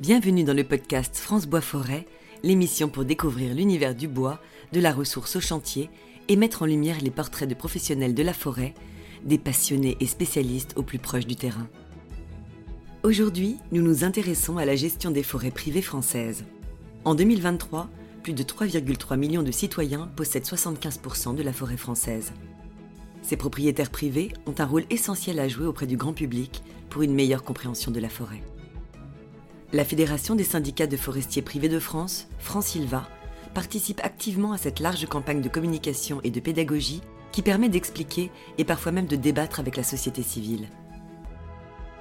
Bienvenue 0.00 0.44
dans 0.44 0.56
le 0.56 0.64
podcast 0.64 1.18
France 1.18 1.46
Bois 1.46 1.60
Forêt, 1.60 2.06
l'émission 2.42 2.88
pour 2.88 3.04
découvrir 3.04 3.54
l'univers 3.54 3.94
du 3.94 4.08
bois, 4.08 4.40
de 4.72 4.80
la 4.80 4.94
ressource 4.94 5.36
au 5.36 5.42
chantier 5.42 5.90
et 6.28 6.36
mettre 6.36 6.62
en 6.62 6.64
lumière 6.64 6.96
les 7.02 7.10
portraits 7.10 7.46
de 7.46 7.54
professionnels 7.54 8.14
de 8.14 8.22
la 8.22 8.32
forêt, 8.32 8.72
des 9.24 9.36
passionnés 9.36 9.98
et 10.00 10.06
spécialistes 10.06 10.72
au 10.76 10.82
plus 10.82 10.98
proche 10.98 11.26
du 11.26 11.36
terrain. 11.36 11.68
Aujourd'hui, 13.02 13.58
nous 13.72 13.82
nous 13.82 14.02
intéressons 14.02 14.56
à 14.56 14.64
la 14.64 14.74
gestion 14.74 15.10
des 15.10 15.22
forêts 15.22 15.50
privées 15.50 15.82
françaises. 15.82 16.46
En 17.04 17.14
2023, 17.14 17.90
plus 18.22 18.32
de 18.32 18.42
3,3 18.42 19.18
millions 19.18 19.42
de 19.42 19.52
citoyens 19.52 20.08
possèdent 20.16 20.44
75% 20.44 21.34
de 21.34 21.42
la 21.42 21.52
forêt 21.52 21.76
française. 21.76 22.32
Ces 23.20 23.36
propriétaires 23.36 23.90
privés 23.90 24.32
ont 24.46 24.54
un 24.60 24.66
rôle 24.66 24.86
essentiel 24.88 25.38
à 25.38 25.48
jouer 25.48 25.66
auprès 25.66 25.86
du 25.86 25.98
grand 25.98 26.14
public 26.14 26.62
pour 26.88 27.02
une 27.02 27.12
meilleure 27.12 27.42
compréhension 27.42 27.90
de 27.90 28.00
la 28.00 28.08
forêt. 28.08 28.42
La 29.72 29.84
Fédération 29.84 30.34
des 30.34 30.42
syndicats 30.42 30.88
de 30.88 30.96
forestiers 30.96 31.42
privés 31.42 31.68
de 31.68 31.78
France, 31.78 32.26
Francilva, 32.40 33.08
participe 33.54 34.00
activement 34.02 34.50
à 34.50 34.58
cette 34.58 34.80
large 34.80 35.06
campagne 35.06 35.40
de 35.40 35.48
communication 35.48 36.20
et 36.24 36.30
de 36.30 36.40
pédagogie 36.40 37.02
qui 37.30 37.42
permet 37.42 37.68
d'expliquer 37.68 38.32
et 38.58 38.64
parfois 38.64 38.90
même 38.90 39.06
de 39.06 39.14
débattre 39.14 39.60
avec 39.60 39.76
la 39.76 39.84
société 39.84 40.24
civile. 40.24 40.66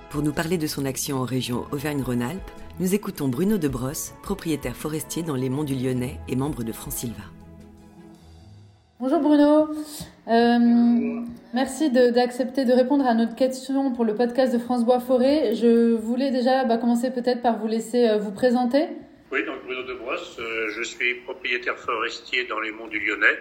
Pour 0.09 0.23
nous 0.23 0.33
parler 0.33 0.57
de 0.57 0.65
son 0.65 0.85
action 0.85 1.17
en 1.19 1.25
région 1.25 1.65
Auvergne-Rhône-Alpes, 1.71 2.51
nous 2.79 2.95
écoutons 2.95 3.27
Bruno 3.27 3.59
Debrosse, 3.59 4.13
propriétaire 4.23 4.75
forestier 4.75 5.21
dans 5.21 5.35
les 5.35 5.49
Monts 5.49 5.63
du 5.63 5.75
Lyonnais 5.75 6.19
et 6.27 6.35
membre 6.35 6.63
de 6.63 6.71
Francilva. 6.71 7.23
Bonjour 9.01 9.21
Bruno, 9.21 9.69
euh, 10.27 11.21
merci 11.53 11.89
d'accepter 11.89 12.65
de, 12.65 12.73
répondre 12.73 13.05
à 13.07 13.13
notre 13.13 13.33
question 13.33 13.93
pour 13.93 14.03
le 14.03 14.13
podcast 14.13 14.51
de 14.51 14.59
France 14.59 14.83
Bois 14.83 14.99
Forêt. 14.99 15.55
Je 15.55 15.95
voulais 15.95 16.31
déjà 16.31 16.65
bah, 16.65 16.77
commencer 16.77 17.09
peut-être 17.09 17.41
par 17.41 17.57
vous 17.59 17.67
laisser 17.67 18.09
euh, 18.09 18.17
vous 18.17 18.33
présenter. 18.33 18.89
Oui, 19.31 19.45
donc 19.45 19.63
Bruno 19.63 19.83
de 19.83 19.93
Brosse, 19.93 20.37
euh, 20.39 20.67
je 20.75 20.83
suis 20.83 21.13
propriétaire 21.21 21.77
forestier 21.77 22.43
dans 22.47 22.59
les 22.59 22.71
monts 22.71 22.87
du 22.87 22.99
Lyonnais, 22.99 23.39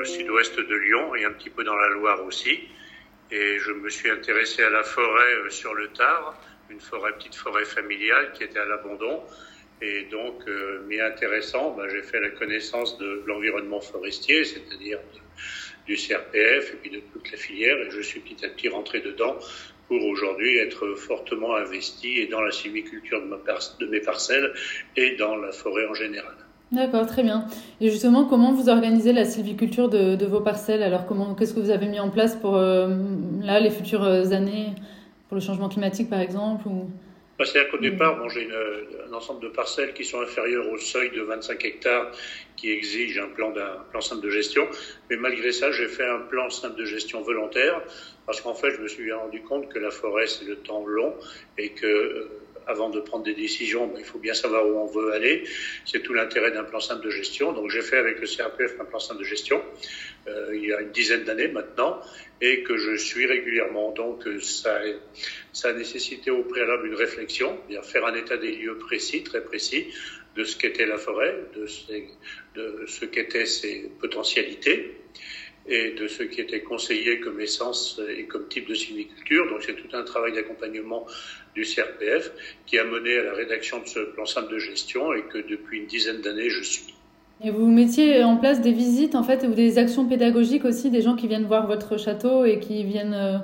au 0.00 0.04
sud-ouest 0.04 0.56
de 0.58 0.74
Lyon 0.74 1.14
et 1.14 1.26
un 1.26 1.32
petit 1.32 1.50
peu 1.50 1.62
dans 1.62 1.76
la 1.76 1.88
Loire 1.90 2.24
aussi. 2.24 2.60
Et 3.30 3.58
je 3.58 3.72
me 3.72 3.90
suis 3.90 4.10
intéressé 4.10 4.62
à 4.62 4.70
la 4.70 4.82
forêt 4.82 5.50
sur 5.50 5.74
le 5.74 5.88
Tard, 5.88 6.40
une 6.70 6.78
petite 6.78 7.34
forêt 7.34 7.66
familiale 7.66 8.32
qui 8.32 8.44
était 8.44 8.58
à 8.58 8.64
l'abandon 8.64 9.20
et 9.82 10.06
donc, 10.10 10.34
euh, 10.46 10.82
m'y 10.88 11.00
intéressant, 11.00 11.74
ben, 11.76 11.88
j'ai 11.88 12.02
fait 12.02 12.20
la 12.20 12.30
connaissance 12.30 12.98
de 12.98 13.22
l'environnement 13.26 13.80
forestier, 13.80 14.44
c'est-à-dire 14.44 14.98
du 15.86 15.96
CRPF 15.96 16.74
et 16.74 16.76
puis 16.82 16.90
de 16.90 17.00
toute 17.12 17.30
la 17.32 17.38
filière, 17.38 17.76
et 17.78 17.90
je 17.90 18.00
suis 18.00 18.20
petit 18.20 18.44
à 18.44 18.48
petit 18.50 18.68
rentré 18.68 19.00
dedans 19.00 19.36
pour 19.88 20.04
aujourd'hui 20.04 20.58
être 20.58 20.94
fortement 20.94 21.56
investi 21.56 22.18
et 22.18 22.26
dans 22.26 22.42
la 22.42 22.52
sylviculture 22.52 23.20
de, 23.22 23.86
mes 23.86 24.00
parcelles 24.00 24.52
et 24.96 25.16
dans 25.16 25.34
la 25.36 25.50
forêt 25.50 25.86
en 25.86 25.94
général. 25.94 26.34
D'accord, 26.70 27.06
très 27.06 27.24
bien. 27.24 27.46
Et 27.80 27.90
justement, 27.90 28.26
comment 28.26 28.52
vous 28.52 28.68
organisez 28.68 29.12
la 29.12 29.24
sylviculture 29.24 29.88
de, 29.88 30.24
vos 30.26 30.40
parcelles? 30.40 30.84
Alors, 30.84 31.06
comment, 31.06 31.34
qu'est-ce 31.34 31.54
que 31.54 31.58
vous 31.58 31.70
avez 31.70 31.88
mis 31.88 31.98
en 31.98 32.10
place 32.10 32.36
pour 32.36 32.56
euh, 32.56 32.94
là 33.42 33.58
les 33.58 33.70
futures 33.70 34.04
années, 34.04 34.74
pour 35.28 35.34
le 35.34 35.40
changement 35.40 35.68
climatique, 35.68 36.08
par 36.08 36.20
exemple. 36.20 36.68
C'est-à-dire 37.44 37.70
qu'au 37.70 37.78
départ, 37.78 38.28
j'ai 38.28 38.48
un 39.08 39.12
ensemble 39.12 39.42
de 39.42 39.48
parcelles 39.48 39.92
qui 39.94 40.04
sont 40.04 40.20
inférieures 40.20 40.68
au 40.68 40.78
seuil 40.78 41.10
de 41.10 41.22
25 41.22 41.64
hectares 41.64 42.12
qui 42.56 42.70
exige 42.70 43.18
un 43.18 43.28
plan, 43.28 43.50
d'un 43.50 43.84
plan 43.90 44.00
simple 44.00 44.22
de 44.22 44.30
gestion. 44.30 44.68
Mais 45.08 45.16
malgré 45.16 45.52
ça, 45.52 45.70
j'ai 45.70 45.88
fait 45.88 46.06
un 46.06 46.18
plan 46.18 46.50
simple 46.50 46.78
de 46.78 46.84
gestion 46.84 47.22
volontaire 47.22 47.80
parce 48.26 48.40
qu'en 48.40 48.54
fait, 48.54 48.70
je 48.70 48.80
me 48.80 48.88
suis 48.88 49.10
rendu 49.12 49.42
compte 49.42 49.68
que 49.68 49.78
la 49.78 49.90
forêt, 49.90 50.26
c'est 50.26 50.44
le 50.44 50.56
temps 50.56 50.84
long 50.86 51.14
et 51.58 51.70
que 51.70 51.86
euh, 51.86 52.28
avant 52.70 52.88
de 52.88 53.00
prendre 53.00 53.24
des 53.24 53.34
décisions, 53.34 53.88
ben, 53.88 53.96
il 53.98 54.04
faut 54.04 54.18
bien 54.18 54.34
savoir 54.34 54.66
où 54.66 54.78
on 54.78 54.86
veut 54.86 55.12
aller. 55.12 55.44
C'est 55.84 56.02
tout 56.02 56.14
l'intérêt 56.14 56.52
d'un 56.52 56.64
plan 56.64 56.80
simple 56.80 57.04
de 57.04 57.10
gestion. 57.10 57.52
Donc 57.52 57.70
j'ai 57.70 57.82
fait 57.82 57.98
avec 57.98 58.20
le 58.20 58.26
CRPF 58.26 58.80
un 58.80 58.84
plan 58.84 59.00
simple 59.00 59.20
de 59.20 59.24
gestion 59.24 59.62
euh, 60.28 60.54
il 60.54 60.66
y 60.66 60.72
a 60.72 60.80
une 60.80 60.90
dizaine 60.90 61.24
d'années 61.24 61.48
maintenant 61.48 62.00
et 62.40 62.62
que 62.62 62.76
je 62.76 62.96
suis 62.96 63.26
régulièrement. 63.26 63.92
Donc 63.92 64.26
ça, 64.40 64.80
a 65.64 65.72
nécessité 65.72 66.30
au 66.30 66.42
préalable 66.42 66.86
une 66.86 66.94
réflexion, 66.94 67.58
faire 67.82 68.06
un 68.06 68.14
état 68.14 68.36
des 68.36 68.52
lieux 68.52 68.78
précis, 68.78 69.22
très 69.22 69.42
précis, 69.42 69.88
de 70.36 70.44
ce 70.44 70.56
qu'était 70.56 70.86
la 70.86 70.96
forêt, 70.96 71.36
de 71.56 71.66
ce 71.66 73.04
qu'étaient 73.04 73.46
ses 73.46 73.90
potentialités 74.00 74.96
et 75.66 75.92
de 75.92 76.08
ce 76.08 76.22
qui 76.22 76.40
était 76.40 76.60
conseillé 76.60 77.20
comme 77.20 77.40
essence 77.40 78.00
et 78.16 78.24
comme 78.24 78.48
type 78.48 78.68
de 78.68 78.74
sylviculture. 78.74 79.48
Donc 79.48 79.62
c'est 79.62 79.74
tout 79.74 79.94
un 79.96 80.02
travail 80.02 80.32
d'accompagnement 80.32 81.06
du 81.54 81.62
CRPF 81.62 82.32
qui 82.66 82.78
a 82.78 82.84
mené 82.84 83.18
à 83.18 83.24
la 83.24 83.32
rédaction 83.34 83.80
de 83.80 83.86
ce 83.86 84.00
plan 84.00 84.26
simple 84.26 84.52
de 84.52 84.58
gestion 84.58 85.12
et 85.12 85.22
que 85.22 85.38
depuis 85.38 85.80
une 85.80 85.86
dizaine 85.86 86.20
d'années 86.20 86.50
je 86.50 86.62
suis. 86.62 86.94
Et 87.42 87.50
vous 87.50 87.70
mettiez 87.70 88.22
en 88.22 88.36
place 88.36 88.60
des 88.60 88.72
visites 88.72 89.14
en 89.14 89.22
fait 89.22 89.44
ou 89.44 89.52
des 89.52 89.78
actions 89.78 90.06
pédagogiques 90.06 90.64
aussi, 90.64 90.90
des 90.90 91.00
gens 91.00 91.16
qui 91.16 91.26
viennent 91.26 91.46
voir 91.46 91.66
votre 91.66 91.98
château 91.98 92.44
et 92.44 92.58
qui 92.58 92.84
viennent 92.84 93.14
euh, 93.14 93.38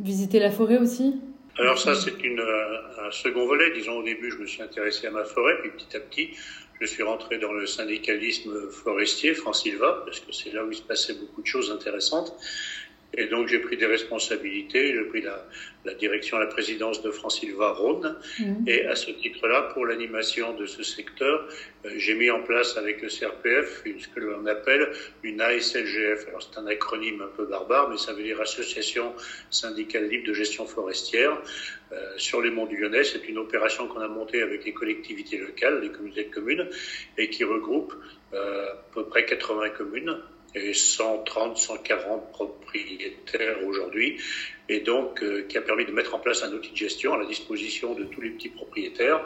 visiter 0.00 0.40
la 0.40 0.50
forêt 0.50 0.78
aussi? 0.78 1.20
Alors 1.56 1.78
ça 1.78 1.94
c'est 1.94 2.12
euh, 2.12 3.06
un 3.06 3.10
second 3.10 3.46
volet. 3.46 3.72
Disons 3.74 3.98
au 3.98 4.02
début 4.02 4.30
je 4.30 4.38
me 4.38 4.46
suis 4.46 4.62
intéressé 4.62 5.06
à 5.06 5.10
ma 5.10 5.24
forêt, 5.24 5.54
puis 5.62 5.70
petit 5.70 5.96
à 5.96 6.00
petit 6.00 6.30
je 6.80 6.86
suis 6.86 7.02
rentré 7.02 7.38
dans 7.38 7.52
le 7.52 7.66
syndicalisme 7.66 8.70
forestier, 8.70 9.34
Francilva, 9.34 10.02
parce 10.04 10.20
que 10.20 10.32
c'est 10.32 10.50
là 10.50 10.64
où 10.64 10.70
il 10.70 10.76
se 10.76 10.82
passait 10.82 11.14
beaucoup 11.14 11.42
de 11.42 11.46
choses 11.46 11.70
intéressantes. 11.70 12.32
Et 13.18 13.26
donc 13.26 13.48
j'ai 13.48 13.58
pris 13.58 13.76
des 13.76 13.86
responsabilités, 13.86 14.94
j'ai 14.94 15.04
pris 15.04 15.22
la, 15.22 15.44
la, 15.84 15.94
direction, 15.94 16.38
la 16.38 16.46
présidence 16.46 17.02
de 17.02 17.10
Francilva 17.10 17.72
Rhône. 17.72 18.16
Mmh. 18.38 18.68
Et 18.68 18.86
à 18.86 18.94
ce 18.94 19.10
titre-là, 19.10 19.62
pour 19.74 19.86
l'animation 19.86 20.54
de 20.54 20.66
ce 20.66 20.84
secteur, 20.84 21.48
euh, 21.84 21.90
j'ai 21.96 22.14
mis 22.14 22.30
en 22.30 22.42
place 22.42 22.76
avec 22.76 23.02
le 23.02 23.08
CRPF 23.08 23.82
ce 23.98 24.08
que 24.08 24.20
l'on 24.20 24.46
appelle 24.46 24.88
une 25.24 25.40
ASLGF. 25.40 26.28
Alors 26.28 26.42
c'est 26.42 26.60
un 26.60 26.66
acronyme 26.68 27.20
un 27.22 27.36
peu 27.36 27.44
barbare, 27.44 27.90
mais 27.90 27.96
ça 27.96 28.12
veut 28.12 28.22
dire 28.22 28.40
Association 28.40 29.14
syndicale 29.50 30.08
libre 30.08 30.28
de 30.28 30.32
gestion 30.32 30.66
forestière. 30.66 31.42
Euh, 31.90 32.12
sur 32.18 32.40
les 32.40 32.50
monts 32.50 32.66
du 32.66 32.76
Lyonnais, 32.76 33.02
c'est 33.02 33.28
une 33.28 33.38
opération 33.38 33.88
qu'on 33.88 34.00
a 34.00 34.08
montée 34.08 34.42
avec 34.42 34.64
les 34.64 34.72
collectivités 34.72 35.38
locales, 35.38 35.80
les 35.80 35.90
communautés 35.90 36.24
de 36.24 36.30
communes, 36.30 36.68
et 37.16 37.30
qui 37.30 37.42
regroupe 37.42 37.94
euh, 38.32 38.66
à 38.66 38.76
peu 38.92 39.04
près 39.06 39.24
80 39.24 39.70
communes 39.70 40.16
et 40.54 40.72
130, 40.72 41.58
140 41.58 42.32
propriétaires 42.32 43.64
aujourd'hui, 43.66 44.18
et 44.68 44.80
donc 44.80 45.22
euh, 45.22 45.42
qui 45.48 45.58
a 45.58 45.62
permis 45.62 45.84
de 45.84 45.92
mettre 45.92 46.14
en 46.14 46.18
place 46.18 46.42
un 46.42 46.52
outil 46.52 46.72
de 46.72 46.76
gestion 46.76 47.14
à 47.14 47.18
la 47.18 47.26
disposition 47.26 47.94
de 47.94 48.04
tous 48.04 48.20
les 48.20 48.30
petits 48.30 48.48
propriétaires. 48.48 49.24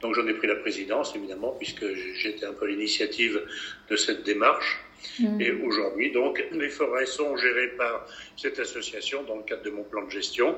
Donc 0.00 0.14
j'en 0.14 0.26
ai 0.26 0.34
pris 0.34 0.46
la 0.46 0.56
présidence, 0.56 1.14
évidemment, 1.14 1.54
puisque 1.58 1.84
j'étais 2.14 2.46
un 2.46 2.54
peu 2.54 2.66
l'initiative 2.66 3.42
de 3.88 3.96
cette 3.96 4.22
démarche. 4.24 4.80
Mmh. 5.18 5.40
Et 5.40 5.50
aujourd'hui, 5.52 6.12
donc, 6.12 6.44
les 6.52 6.68
forêts 6.68 7.06
sont 7.06 7.36
gérées 7.36 7.68
par 7.68 8.06
cette 8.36 8.58
association 8.58 9.22
dans 9.24 9.36
le 9.36 9.42
cadre 9.42 9.62
de 9.62 9.70
mon 9.70 9.82
plan 9.82 10.04
de 10.04 10.10
gestion, 10.10 10.56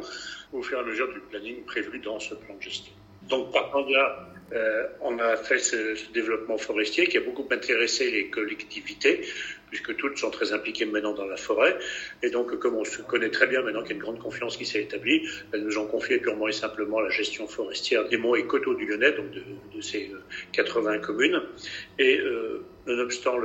au 0.53 0.63
fur 0.63 0.79
et 0.79 0.81
à 0.81 0.85
mesure 0.85 1.13
du 1.13 1.21
planning 1.21 1.63
prévu 1.65 1.99
dans 2.01 2.19
ce 2.19 2.35
plan 2.35 2.57
de 2.57 2.63
gestion. 2.63 2.93
Donc, 3.29 3.53
par 3.53 3.71
contre, 3.71 3.91
là, 3.91 4.29
euh, 4.53 4.87
on 5.01 5.19
a 5.19 5.37
fait 5.37 5.59
ce, 5.59 5.95
ce, 5.95 6.11
développement 6.13 6.59
forestier 6.59 7.07
qui 7.07 7.19
a 7.19 7.21
beaucoup 7.21 7.47
intéressé 7.51 8.11
les 8.11 8.29
collectivités, 8.29 9.23
puisque 9.73 9.97
toutes 9.97 10.19
sont 10.19 10.31
très 10.31 10.53
impliquées 10.53 10.85
maintenant 10.85 11.15
dans 11.15 11.25
la 11.25 11.39
forêt. 11.39 11.79
Et 12.23 12.29
donc, 12.29 12.59
comme 12.59 12.77
on 12.77 12.85
se 12.85 13.01
connaît 13.01 13.31
très 13.31 13.47
bien 13.47 13.63
maintenant 13.63 13.81
qu'il 13.81 13.93
y 13.93 13.95
a 13.95 13.97
une 13.97 14.03
grande 14.03 14.19
confiance 14.19 14.59
qui 14.59 14.67
s'est 14.67 14.83
établie, 14.83 15.27
elles 15.51 15.65
nous 15.65 15.79
ont 15.79 15.87
confié 15.87 16.19
purement 16.19 16.47
et 16.47 16.53
simplement 16.53 17.01
la 17.01 17.09
gestion 17.09 17.49
forestière 17.49 18.07
des 18.07 18.19
monts 18.19 18.35
et 18.35 18.47
coteaux 18.47 18.75
du 18.75 18.85
Lyonnais, 18.85 19.13
donc 19.13 19.31
de, 19.31 19.81
ces 19.81 20.13
80 20.53 20.93
euh, 20.93 20.99
communes. 20.99 21.43
Et 21.99 22.19
euh, 22.21 22.67
nonobstant 22.87 23.39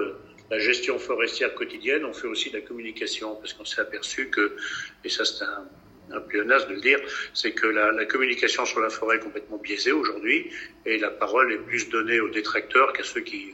la 0.51 0.59
gestion 0.59 0.99
forestière 0.99 1.53
quotidienne, 1.55 2.03
on 2.03 2.13
fait 2.13 2.27
aussi 2.27 2.49
de 2.49 2.57
la 2.57 2.61
communication, 2.61 3.35
parce 3.35 3.53
qu'on 3.53 3.65
s'est 3.65 3.81
aperçu 3.81 4.29
que, 4.29 4.57
et 5.05 5.09
ça 5.09 5.23
c'est 5.23 5.45
un 5.45 5.65
un 6.09 6.21
pléonasme 6.21 6.69
de 6.69 6.75
le 6.75 6.79
dire, 6.79 6.99
c'est 7.33 7.51
que 7.51 7.67
la, 7.67 7.91
la, 7.91 8.05
communication 8.05 8.63
sur 8.63 8.79
la 8.79 8.89
forêt 8.89 9.17
est 9.17 9.19
complètement 9.19 9.57
biaisée 9.57 9.91
aujourd'hui 9.91 10.49
et 10.85 10.97
la 10.99 11.09
parole 11.09 11.51
est 11.51 11.57
plus 11.57 11.89
donnée 11.89 12.21
aux 12.21 12.29
détracteurs 12.29 12.93
qu'à 12.93 13.03
ceux 13.03 13.19
qui, 13.19 13.53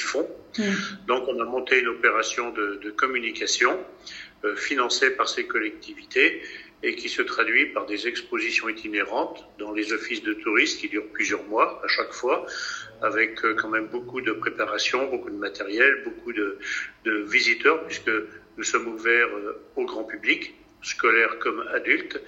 font. 0.00 0.28
Mmh. 0.58 0.62
Donc 1.06 1.24
on 1.28 1.40
a 1.40 1.44
monté 1.44 1.80
une 1.80 1.88
opération 1.88 2.50
de, 2.52 2.80
de 2.82 2.90
communication 2.90 3.78
euh, 4.44 4.56
financée 4.56 5.10
par 5.10 5.28
ces 5.28 5.46
collectivités 5.46 6.42
et 6.82 6.96
qui 6.96 7.08
se 7.08 7.22
traduit 7.22 7.66
par 7.66 7.86
des 7.86 8.08
expositions 8.08 8.68
itinérantes 8.68 9.46
dans 9.58 9.72
les 9.72 9.92
offices 9.92 10.22
de 10.22 10.34
touristes 10.34 10.80
qui 10.80 10.88
durent 10.88 11.12
plusieurs 11.12 11.44
mois 11.44 11.80
à 11.84 11.88
chaque 11.88 12.12
fois, 12.12 12.44
avec 13.02 13.44
euh, 13.44 13.54
quand 13.54 13.68
même 13.68 13.86
beaucoup 13.86 14.20
de 14.20 14.32
préparation, 14.32 15.08
beaucoup 15.08 15.30
de 15.30 15.36
matériel, 15.36 16.02
beaucoup 16.04 16.32
de, 16.32 16.58
de 17.04 17.22
visiteurs, 17.22 17.84
puisque 17.86 18.10
nous 18.56 18.64
sommes 18.64 18.88
ouverts 18.88 19.28
euh, 19.28 19.62
au 19.76 19.84
grand 19.84 20.04
public 20.04 20.54
scolaires 20.82 21.38
comme 21.38 21.64
adultes. 21.72 22.20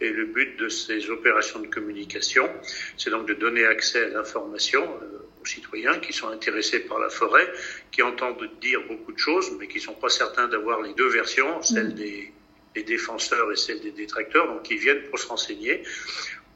Et 0.00 0.10
le 0.10 0.24
but 0.24 0.56
de 0.58 0.68
ces 0.68 1.10
opérations 1.10 1.60
de 1.60 1.66
communication, 1.66 2.48
c'est 2.96 3.10
donc 3.10 3.28
de 3.28 3.34
donner 3.34 3.64
accès 3.66 4.04
à 4.04 4.08
l'information 4.08 4.82
euh, 4.82 5.20
aux 5.40 5.44
citoyens 5.44 5.98
qui 5.98 6.12
sont 6.12 6.28
intéressés 6.28 6.80
par 6.80 6.98
la 6.98 7.10
forêt, 7.10 7.50
qui 7.90 8.02
entendent 8.02 8.48
dire 8.60 8.80
beaucoup 8.88 9.12
de 9.12 9.18
choses, 9.18 9.50
mais 9.58 9.68
qui 9.68 9.76
ne 9.76 9.82
sont 9.82 9.94
pas 9.94 10.08
certains 10.08 10.48
d'avoir 10.48 10.80
les 10.80 10.94
deux 10.94 11.08
versions, 11.08 11.62
celle 11.62 11.94
des, 11.94 12.32
des, 12.74 12.82
défenseurs 12.82 13.52
et 13.52 13.56
celle 13.56 13.80
des 13.80 13.90
détracteurs, 13.90 14.46
donc 14.46 14.62
qui 14.62 14.76
viennent 14.76 15.02
pour 15.10 15.18
se 15.18 15.26
renseigner. 15.26 15.82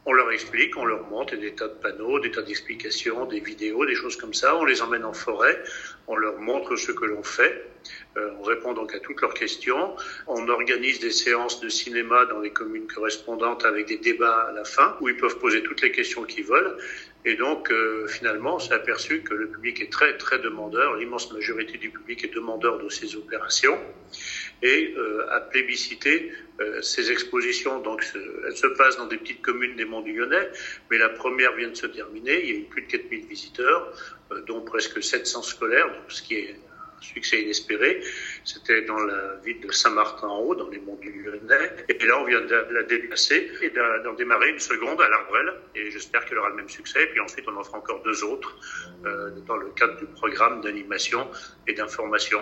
On 0.06 0.12
leur 0.12 0.30
explique, 0.32 0.76
on 0.76 0.84
leur 0.84 1.08
montre 1.08 1.34
des 1.34 1.54
tas 1.54 1.68
de 1.68 1.74
panneaux, 1.74 2.20
des 2.20 2.30
tas 2.30 2.42
d'explications, 2.42 3.24
des 3.24 3.40
vidéos, 3.40 3.86
des 3.86 3.94
choses 3.94 4.16
comme 4.16 4.34
ça. 4.34 4.54
On 4.56 4.64
les 4.64 4.82
emmène 4.82 5.04
en 5.04 5.14
forêt, 5.14 5.62
on 6.06 6.16
leur 6.16 6.38
montre 6.38 6.76
ce 6.76 6.92
que 6.92 7.06
l'on 7.06 7.22
fait. 7.22 7.64
Euh, 8.16 8.30
on 8.38 8.42
répond 8.42 8.74
donc 8.74 8.94
à 8.94 9.00
toutes 9.00 9.20
leurs 9.22 9.34
questions. 9.34 9.96
On 10.26 10.46
organise 10.48 11.00
des 11.00 11.10
séances 11.10 11.60
de 11.60 11.68
cinéma 11.68 12.26
dans 12.26 12.40
les 12.40 12.50
communes 12.50 12.86
correspondantes 12.86 13.64
avec 13.64 13.86
des 13.86 13.96
débats 13.96 14.46
à 14.48 14.52
la 14.52 14.64
fin 14.64 14.96
où 15.00 15.08
ils 15.08 15.16
peuvent 15.16 15.38
poser 15.38 15.62
toutes 15.62 15.80
les 15.80 15.90
questions 15.90 16.24
qu'ils 16.24 16.44
veulent. 16.44 16.76
Et 17.26 17.36
donc, 17.36 17.70
euh, 17.70 18.06
finalement, 18.06 18.56
on 18.56 18.58
s'est 18.58 18.74
aperçu 18.74 19.22
que 19.22 19.32
le 19.32 19.48
public 19.48 19.80
est 19.80 19.90
très, 19.90 20.16
très 20.18 20.38
demandeur. 20.38 20.96
L'immense 20.96 21.32
majorité 21.32 21.78
du 21.78 21.90
public 21.90 22.22
est 22.22 22.34
demandeur 22.34 22.78
de 22.78 22.88
ces 22.90 23.16
opérations 23.16 23.78
et 24.62 24.94
euh, 24.96 25.26
a 25.30 25.40
plébiscité 25.40 26.32
euh, 26.60 26.82
ces 26.82 27.10
expositions. 27.10 27.80
Donc, 27.80 28.04
elles 28.46 28.56
se 28.56 28.66
passent 28.66 28.96
dans 28.96 29.06
des 29.06 29.16
petites 29.16 29.42
communes 29.42 29.76
des 29.76 29.84
Monts 29.84 30.02
du 30.02 30.12
Lyonnais, 30.14 30.50
mais 30.90 30.98
la 30.98 31.08
première 31.08 31.54
vient 31.54 31.68
de 31.68 31.74
se 31.74 31.86
terminer. 31.86 32.42
Il 32.42 32.48
y 32.48 32.52
a 32.52 32.60
eu 32.60 32.64
plus 32.64 32.82
de 32.82 32.88
4000 32.88 33.26
visiteurs, 33.26 33.92
euh, 34.30 34.40
dont 34.42 34.60
presque 34.60 35.02
700 35.02 35.42
scolaires, 35.42 35.86
donc 35.88 36.10
ce 36.12 36.22
qui 36.22 36.34
est 36.34 36.56
succès 37.04 37.42
inespéré. 37.42 38.00
C'était 38.44 38.82
dans 38.82 38.98
la 38.98 39.36
ville 39.44 39.60
de 39.60 39.70
Saint-Martin-en-Haut, 39.70 40.54
dans 40.54 40.68
les 40.68 40.78
monts 40.78 40.96
du 40.96 41.10
Lyonnais. 41.10 41.70
Et 41.88 42.06
là, 42.06 42.18
on 42.20 42.24
vient 42.24 42.40
de 42.40 42.66
la 42.70 42.82
déplacer 42.82 43.50
et 43.62 43.70
d'en 43.70 44.14
démarrer 44.14 44.50
une 44.50 44.58
seconde 44.58 45.00
à 45.00 45.08
l'Arbrel. 45.08 45.52
Et 45.74 45.90
j'espère 45.90 46.24
qu'elle 46.24 46.38
aura 46.38 46.50
le 46.50 46.56
même 46.56 46.68
succès. 46.68 47.02
Et 47.04 47.06
puis 47.08 47.20
ensuite, 47.20 47.46
on 47.48 47.56
en 47.56 47.64
fera 47.64 47.78
encore 47.78 48.02
deux 48.02 48.24
autres 48.24 48.56
euh, 49.04 49.30
dans 49.46 49.56
le 49.56 49.70
cadre 49.70 49.96
du 49.96 50.06
programme 50.06 50.60
d'animation 50.60 51.28
et 51.66 51.74
d'information. 51.74 52.40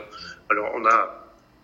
Alors, 0.50 0.70
on 0.75 0.85
a 0.87 1.22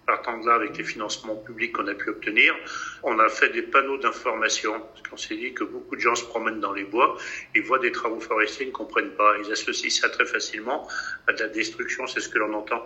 partant 0.09 0.39
de 0.39 0.47
là, 0.47 0.55
avec 0.55 0.77
les 0.79 0.85
financements 0.85 1.37
publics 1.37 1.73
qu'on 1.75 1.87
a 1.87 1.95
pu 1.95 2.09
obtenir, 2.09 2.57
on 3.03 3.19
a 3.19 3.29
fait 3.29 3.51
des 3.51 3.63
panneaux 3.63 3.99
d'information. 3.99 4.73
Parce 4.81 5.03
qu'on 5.07 5.17
s'est 5.19 5.37
dit 5.37 5.53
que 5.53 5.65
beaucoup 5.65 5.97
de 5.97 6.01
gens 6.01 6.15
se 6.15 6.25
promènent 6.25 6.61
dans 6.61 6.73
les 6.73 6.85
bois, 6.85 7.17
ils 7.55 7.63
voient 7.63 7.79
des 7.79 7.93
travaux 7.93 8.19
forestiers, 8.19 8.65
ils 8.67 8.71
ne 8.71 8.79
comprennent 8.83 9.15
pas. 9.23 9.37
Ils 9.45 9.53
associent 9.53 9.91
ça 9.91 10.09
très 10.09 10.25
facilement 10.25 10.89
à 11.27 11.33
de 11.35 11.41
la 11.41 11.49
destruction, 11.49 12.07
c'est 12.07 12.21
ce 12.21 12.31
que 12.31 12.39
l'on 12.39 12.55
entend. 12.55 12.83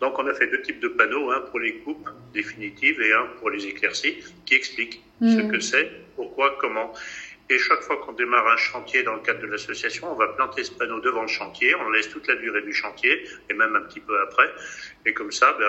Donc 0.00 0.18
on 0.18 0.26
a 0.26 0.34
fait 0.34 0.48
deux 0.48 0.62
types 0.62 0.80
de 0.80 0.88
panneaux, 0.88 1.30
un 1.30 1.40
pour 1.40 1.58
les 1.58 1.74
coupes 1.78 2.08
définitives 2.34 3.00
et 3.00 3.12
un 3.12 3.26
pour 3.38 3.48
les 3.50 3.66
éclaircies, 3.66 4.18
qui 4.44 4.54
expliquent 4.54 5.02
ce 5.20 5.40
mmh. 5.40 5.50
que 5.50 5.60
c'est, 5.60 5.90
pourquoi, 6.14 6.56
comment. 6.60 6.92
Et 7.50 7.58
chaque 7.58 7.80
fois 7.80 7.96
qu'on 7.96 8.12
démarre 8.12 8.46
un 8.46 8.58
chantier 8.58 9.02
dans 9.02 9.14
le 9.14 9.20
cadre 9.20 9.40
de 9.40 9.46
l'association, 9.46 10.12
on 10.12 10.16
va 10.16 10.28
planter 10.28 10.64
ce 10.64 10.72
panneau 10.72 11.00
devant 11.00 11.22
le 11.22 11.28
chantier, 11.28 11.74
on 11.74 11.90
laisse 11.90 12.10
toute 12.10 12.28
la 12.28 12.36
durée 12.36 12.60
du 12.60 12.74
chantier, 12.74 13.24
et 13.48 13.54
même 13.54 13.74
un 13.74 13.80
petit 13.80 14.00
peu 14.00 14.20
après. 14.20 14.50
Et 15.06 15.14
comme 15.14 15.32
ça, 15.32 15.56
ben, 15.58 15.66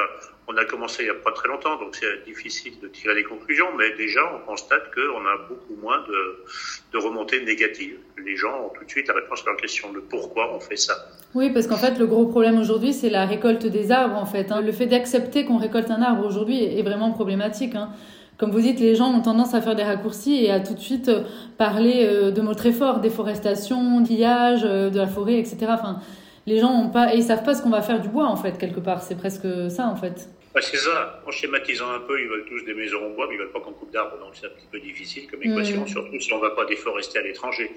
on 0.47 0.57
a 0.57 0.65
commencé 0.65 1.03
il 1.03 1.05
n'y 1.05 1.11
a 1.11 1.13
pas 1.13 1.31
très 1.31 1.47
longtemps, 1.47 1.79
donc 1.79 1.95
c'est 1.95 2.25
difficile 2.25 2.79
de 2.81 2.89
tirer 2.89 3.15
des 3.15 3.23
conclusions, 3.23 3.67
mais 3.77 3.91
déjà 3.95 4.19
on 4.35 4.39
constate 4.45 4.93
qu'on 4.93 5.25
a 5.25 5.37
beaucoup 5.47 5.75
moins 5.75 5.99
de, 6.01 6.43
de 6.91 6.97
remontées 6.97 7.41
négatives. 7.45 7.97
Les 8.17 8.35
gens 8.35 8.65
ont 8.65 8.69
tout 8.77 8.83
de 8.83 8.89
suite 8.89 9.07
la 9.07 9.13
réponse 9.13 9.43
à 9.43 9.51
leur 9.51 9.57
question 9.57 9.93
de 9.93 9.99
pourquoi 10.01 10.53
on 10.53 10.59
fait 10.59 10.75
ça. 10.75 10.95
Oui, 11.33 11.51
parce 11.53 11.67
qu'en 11.67 11.77
fait, 11.77 11.97
le 11.97 12.07
gros 12.07 12.25
problème 12.25 12.59
aujourd'hui, 12.59 12.91
c'est 12.91 13.09
la 13.09 13.25
récolte 13.25 13.65
des 13.65 13.91
arbres, 13.91 14.17
en 14.17 14.25
fait. 14.25 14.51
Hein. 14.51 14.61
Le 14.61 14.71
fait 14.71 14.87
d'accepter 14.87 15.45
qu'on 15.45 15.59
récolte 15.59 15.91
un 15.91 16.01
arbre 16.01 16.25
aujourd'hui 16.25 16.61
est 16.63 16.81
vraiment 16.81 17.11
problématique. 17.11 17.75
Hein 17.75 17.91
comme 18.39 18.51
vous 18.51 18.61
dites, 18.61 18.79
les 18.79 18.95
gens 18.95 19.13
ont 19.13 19.21
tendance 19.21 19.53
à 19.53 19.61
faire 19.61 19.75
des 19.75 19.83
raccourcis 19.83 20.45
et 20.45 20.49
à 20.49 20.61
tout 20.61 20.73
de 20.73 20.79
suite 20.79 21.09
euh, 21.09 21.23
parler 21.57 22.05
euh, 22.05 22.31
de 22.31 22.39
mots 22.39 22.53
très 22.53 22.71
forts, 22.71 23.01
déforestation, 23.01 24.01
pillage 24.01 24.61
euh, 24.63 24.89
de 24.89 24.97
la 24.97 25.07
forêt, 25.07 25.37
etc. 25.39 25.57
Enfin, 25.67 25.99
les 26.47 26.57
gens 26.57 26.71
ont 26.71 26.89
pas, 26.89 27.13
et 27.13 27.17
ils 27.17 27.23
savent 27.23 27.43
pas 27.43 27.53
ce 27.53 27.61
qu'on 27.61 27.69
va 27.69 27.81
faire 27.81 27.99
du 27.99 28.07
bois 28.07 28.27
en 28.27 28.37
fait 28.37 28.57
quelque 28.57 28.79
part. 28.79 29.01
C'est 29.03 29.17
presque 29.17 29.45
ça 29.69 29.87
en 29.87 29.97
fait. 29.97 30.29
c'est 30.61 30.77
ça. 30.77 31.21
En 31.27 31.31
schématisant 31.31 31.91
un 31.91 31.99
peu, 31.99 32.17
ils 32.17 32.29
veulent 32.29 32.45
tous 32.47 32.63
des 32.63 32.73
maisons 32.73 33.07
en 33.07 33.09
bois, 33.09 33.25
mais 33.27 33.35
ils 33.35 33.39
veulent 33.39 33.51
pas 33.51 33.59
qu'on 33.59 33.73
coupe 33.73 33.91
d'arbres, 33.91 34.17
donc 34.19 34.29
c'est 34.31 34.45
un 34.45 34.51
petit 34.51 34.67
peu 34.71 34.79
difficile 34.79 35.29
comme 35.29 35.43
équation, 35.43 35.83
mmh. 35.83 35.87
surtout 35.87 36.19
si 36.21 36.31
on 36.31 36.39
va 36.39 36.51
pas 36.51 36.63
déforester 36.63 37.19
à 37.19 37.23
l'étranger. 37.23 37.69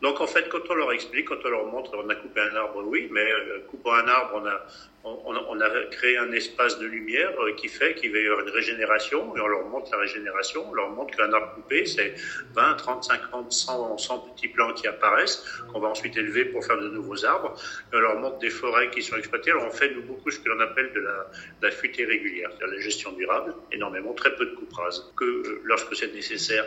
Donc 0.00 0.20
en 0.20 0.26
fait, 0.26 0.48
quand 0.48 0.60
on 0.70 0.74
leur 0.74 0.92
explique, 0.92 1.28
quand 1.28 1.44
on 1.44 1.48
leur 1.48 1.66
montre, 1.66 1.90
on 1.96 2.08
a 2.08 2.14
coupé 2.14 2.40
un 2.40 2.54
arbre, 2.54 2.82
oui, 2.86 3.08
mais 3.10 3.30
euh, 3.32 3.60
coupant 3.68 3.94
un 3.94 4.06
arbre, 4.06 4.40
on 4.42 4.46
a, 4.46 4.66
on, 5.04 5.34
on, 5.48 5.60
a 5.60 5.68
créé 5.90 6.16
un 6.18 6.30
espace 6.32 6.78
de 6.78 6.86
lumière 6.86 7.32
euh, 7.40 7.52
qui 7.54 7.68
fait 7.68 7.94
qu'il 7.94 8.12
va 8.12 8.18
y 8.18 8.26
avoir 8.26 8.46
une 8.46 8.52
régénération, 8.52 9.36
et 9.36 9.40
on 9.40 9.46
leur 9.46 9.64
montre 9.66 9.90
la 9.92 9.98
régénération, 9.98 10.68
on 10.68 10.74
leur 10.74 10.90
montre 10.90 11.16
qu'un 11.16 11.32
arbre 11.32 11.54
coupé, 11.54 11.84
c'est 11.86 12.14
20, 12.54 12.74
30, 12.74 13.04
50, 13.04 13.52
100, 13.52 13.98
100 13.98 14.18
petits 14.18 14.48
plants 14.48 14.72
qui 14.72 14.86
apparaissent, 14.86 15.44
qu'on 15.72 15.80
va 15.80 15.88
ensuite 15.88 16.16
élever 16.16 16.44
pour 16.44 16.64
faire 16.64 16.78
de 16.78 16.88
nouveaux 16.88 17.24
arbres, 17.24 17.54
et 17.92 17.96
on 17.96 18.00
leur 18.00 18.16
montre 18.16 18.38
des 18.38 18.50
forêts 18.50 18.90
qui 18.90 19.02
sont 19.02 19.16
exploitées. 19.16 19.50
Alors 19.50 19.66
on 19.66 19.70
fait 19.70 19.90
nous 19.94 20.02
beaucoup 20.02 20.30
ce 20.30 20.38
que 20.38 20.48
l'on 20.48 20.60
appelle 20.60 20.92
de 20.92 21.00
la, 21.00 21.26
de 21.60 21.66
la 21.66 21.70
fuite 21.70 21.98
irrégulière, 21.98 22.50
c'est-à-dire 22.50 22.76
la 22.76 22.82
gestion 22.82 23.12
durable, 23.12 23.54
énormément, 23.72 24.12
très 24.14 24.34
peu 24.36 24.46
de 24.46 24.54
couperase, 24.54 25.12
que 25.16 25.24
euh, 25.24 25.60
lorsque 25.64 25.94
c'est 25.96 26.12
nécessaire. 26.14 26.64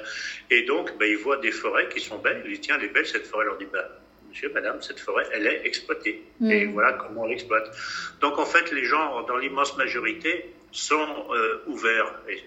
Et 0.49 0.63
donc, 0.63 0.97
ben, 0.97 1.09
ils 1.09 1.17
voient 1.17 1.37
des 1.37 1.51
forêts 1.51 1.87
qui 1.89 1.99
sont 1.99 2.17
belles, 2.17 2.41
ils 2.45 2.51
disent, 2.51 2.61
tiens, 2.61 2.77
les 2.77 2.87
belles, 2.87 3.05
cette 3.21 3.31
forêt 3.31 3.45
leur 3.45 3.57
dit, 3.57 3.67
ben, 3.71 3.83
monsieur, 4.29 4.51
madame, 4.53 4.81
cette 4.81 4.99
forêt, 4.99 5.25
elle 5.33 5.47
est 5.47 5.65
exploitée. 5.65 6.23
Mm. 6.39 6.51
Et 6.51 6.65
voilà 6.65 6.93
comment 6.93 7.23
on 7.23 7.27
l'exploite. 7.27 7.69
Donc 8.21 8.39
en 8.39 8.45
fait, 8.45 8.71
les 8.71 8.85
gens, 8.85 9.23
dans 9.23 9.37
l'immense 9.37 9.77
majorité, 9.77 10.53
sont 10.71 11.27
euh, 11.31 11.63
ouverts. 11.67 12.13
Et 12.29 12.39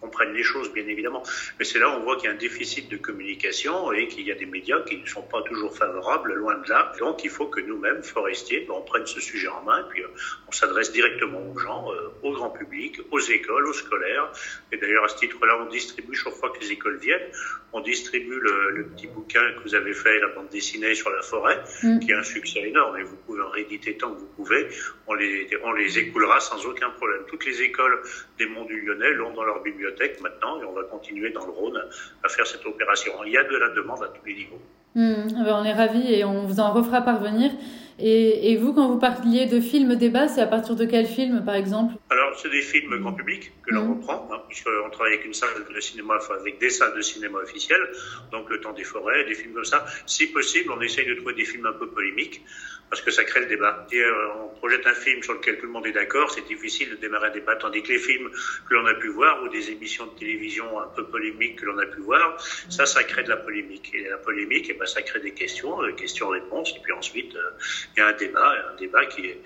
comprennent 0.00 0.32
les 0.32 0.42
choses, 0.42 0.72
bien 0.72 0.86
évidemment. 0.86 1.22
Mais 1.58 1.64
c'est 1.64 1.78
là 1.78 1.88
où 1.90 2.00
on 2.00 2.02
voit 2.02 2.16
qu'il 2.16 2.26
y 2.26 2.28
a 2.28 2.34
un 2.34 2.38
déficit 2.38 2.88
de 2.88 2.96
communication 2.96 3.92
et 3.92 4.08
qu'il 4.08 4.26
y 4.26 4.32
a 4.32 4.34
des 4.34 4.46
médias 4.46 4.80
qui 4.80 4.96
ne 4.98 5.06
sont 5.06 5.22
pas 5.22 5.42
toujours 5.42 5.76
favorables, 5.76 6.34
loin 6.34 6.56
de 6.58 6.68
là. 6.68 6.92
Donc 6.98 7.24
il 7.24 7.30
faut 7.30 7.46
que 7.46 7.60
nous-mêmes, 7.60 8.02
forestiers, 8.02 8.64
ben, 8.66 8.74
on 8.76 8.82
prenne 8.82 9.06
ce 9.06 9.20
sujet 9.20 9.48
en 9.48 9.62
main 9.62 9.80
et 9.80 9.88
puis 9.90 10.02
euh, 10.02 10.08
on 10.48 10.52
s'adresse 10.52 10.92
directement 10.92 11.40
aux 11.50 11.58
gens, 11.58 11.92
euh, 11.92 12.08
au 12.22 12.32
grand 12.32 12.50
public, 12.50 13.00
aux 13.10 13.20
écoles, 13.20 13.66
aux 13.66 13.72
scolaires. 13.72 14.32
Et 14.72 14.76
d'ailleurs, 14.76 15.04
à 15.04 15.08
ce 15.08 15.16
titre-là, 15.16 15.58
on 15.60 15.66
distribue 15.66 16.14
chaque 16.14 16.34
fois 16.34 16.50
que 16.50 16.60
les 16.60 16.72
écoles 16.72 16.98
viennent, 16.98 17.30
on 17.72 17.80
distribue 17.80 18.40
le, 18.40 18.84
petit 18.94 19.06
bouquin 19.06 19.52
que 19.52 19.62
vous 19.62 19.74
avez 19.74 19.92
fait, 19.92 20.18
la 20.18 20.28
bande 20.28 20.48
dessinée 20.48 20.94
sur 20.94 21.10
la 21.10 21.22
forêt, 21.22 21.62
mm. 21.82 22.00
qui 22.00 22.12
a 22.12 22.18
un 22.18 22.24
succès 22.24 22.60
énorme 22.68 22.96
et 22.98 23.02
vous 23.02 23.16
pouvez 23.16 23.42
en 23.42 23.50
rééditer 23.50 23.96
tant 23.96 24.12
que 24.12 24.20
vous 24.20 24.32
pouvez. 24.36 24.68
On 25.06 25.14
les, 25.14 25.48
on 25.62 25.72
les 25.72 25.98
écoulera 25.98 26.40
sans 26.40 26.64
aucun 26.66 26.90
problème. 26.90 27.22
Toutes 27.28 27.44
les 27.44 27.62
écoles 27.62 28.00
des 28.38 28.46
Monts 28.46 28.64
du 28.64 28.80
Lyonnais 28.80 29.12
l'ont 29.12 29.32
dans 29.32 29.44
leur 29.44 29.62
bibliothèque 29.62 29.89
maintenant 30.22 30.60
et 30.60 30.64
on 30.64 30.72
va 30.72 30.82
continuer 30.84 31.30
dans 31.30 31.46
le 31.46 31.52
Rhône 31.52 31.80
à 32.22 32.28
faire 32.28 32.46
cette 32.46 32.64
opération. 32.66 33.12
Il 33.24 33.32
y 33.32 33.38
a 33.38 33.44
de 33.44 33.56
la 33.56 33.70
demande 33.70 34.02
à 34.02 34.08
tous 34.08 34.24
les 34.26 34.34
niveaux. 34.34 34.60
Hmm, 34.94 35.28
ah 35.38 35.44
ben, 35.44 35.56
on 35.60 35.64
est 35.64 35.72
ravis 35.72 36.12
et 36.12 36.24
on 36.24 36.46
vous 36.46 36.60
en 36.60 36.72
refera 36.72 37.02
parvenir. 37.02 37.52
Et, 38.00 38.52
et 38.52 38.56
vous, 38.56 38.72
quand 38.72 38.88
vous 38.88 38.98
parliez 38.98 39.46
de 39.46 39.60
films 39.60 39.96
débat, 39.96 40.28
c'est 40.28 40.40
à 40.40 40.46
partir 40.46 40.76
de 40.76 40.84
quel 40.84 41.06
film, 41.06 41.44
par 41.44 41.54
exemple? 41.54 41.94
Alors, 42.10 42.38
c'est 42.40 42.50
des 42.50 42.62
films 42.62 42.98
grand 42.98 43.12
public 43.12 43.52
que 43.62 43.74
l'on 43.74 43.84
hmm. 43.84 44.00
reprend, 44.00 44.28
hein, 44.32 44.40
puisqu'on 44.48 44.90
travaille 44.90 45.14
avec 45.14 45.26
une 45.26 45.34
salle 45.34 45.50
de 45.72 45.80
cinéma, 45.80 46.18
avec 46.40 46.58
des 46.58 46.70
salles 46.70 46.96
de 46.96 47.02
cinéma 47.02 47.38
officielles, 47.38 47.88
donc 48.32 48.48
Le 48.50 48.60
Temps 48.60 48.72
des 48.72 48.84
Forêts, 48.84 49.24
des 49.24 49.34
films 49.34 49.54
comme 49.54 49.64
ça. 49.64 49.84
Si 50.06 50.26
possible, 50.28 50.72
on 50.76 50.80
essaye 50.80 51.06
de 51.06 51.14
trouver 51.14 51.34
des 51.34 51.44
films 51.44 51.66
un 51.66 51.72
peu 51.72 51.88
polémiques 51.88 52.42
parce 52.90 53.00
que 53.02 53.10
ça 53.12 53.24
crée 53.24 53.40
le 53.40 53.46
débat. 53.46 53.86
Et 53.92 54.00
euh, 54.00 54.42
on 54.42 54.48
projette 54.58 54.86
un 54.86 54.94
film 54.94 55.22
sur 55.22 55.34
lequel 55.34 55.58
tout 55.58 55.66
le 55.66 55.72
monde 55.72 55.86
est 55.86 55.92
d'accord, 55.92 56.30
c'est 56.30 56.46
difficile 56.46 56.90
de 56.90 56.96
démarrer 56.96 57.28
un 57.28 57.32
débat, 57.32 57.54
tandis 57.54 57.82
que 57.82 57.92
les 57.92 57.98
films 57.98 58.28
que 58.68 58.74
l'on 58.74 58.84
a 58.86 58.94
pu 58.94 59.08
voir 59.08 59.42
ou 59.44 59.48
des 59.48 59.70
émissions 59.70 60.06
de 60.06 60.18
télévision 60.18 60.80
un 60.80 60.88
peu 60.88 61.06
polémiques 61.06 61.60
que 61.60 61.66
l'on 61.66 61.78
a 61.78 61.86
pu 61.86 62.00
voir, 62.00 62.36
ça, 62.68 62.84
ça 62.84 63.04
crée 63.04 63.22
de 63.22 63.28
la 63.28 63.36
polémique. 63.36 63.92
Et 63.94 64.08
la 64.08 64.18
polémique, 64.18 64.68
et 64.68 64.72
eh 64.74 64.78
ben, 64.78 64.86
ça 64.86 65.02
crée 65.02 65.20
des 65.20 65.32
questions, 65.32 65.80
des 65.86 65.94
questions-réponses, 65.94 66.74
et 66.76 66.80
puis 66.82 66.92
ensuite, 66.92 67.34
euh, 67.36 67.50
il 67.96 68.00
y 68.00 68.02
a 68.02 68.08
un 68.08 68.12
débat, 68.12 68.54
un 68.72 68.76
débat 68.76 69.06
qui 69.06 69.26
est... 69.26 69.40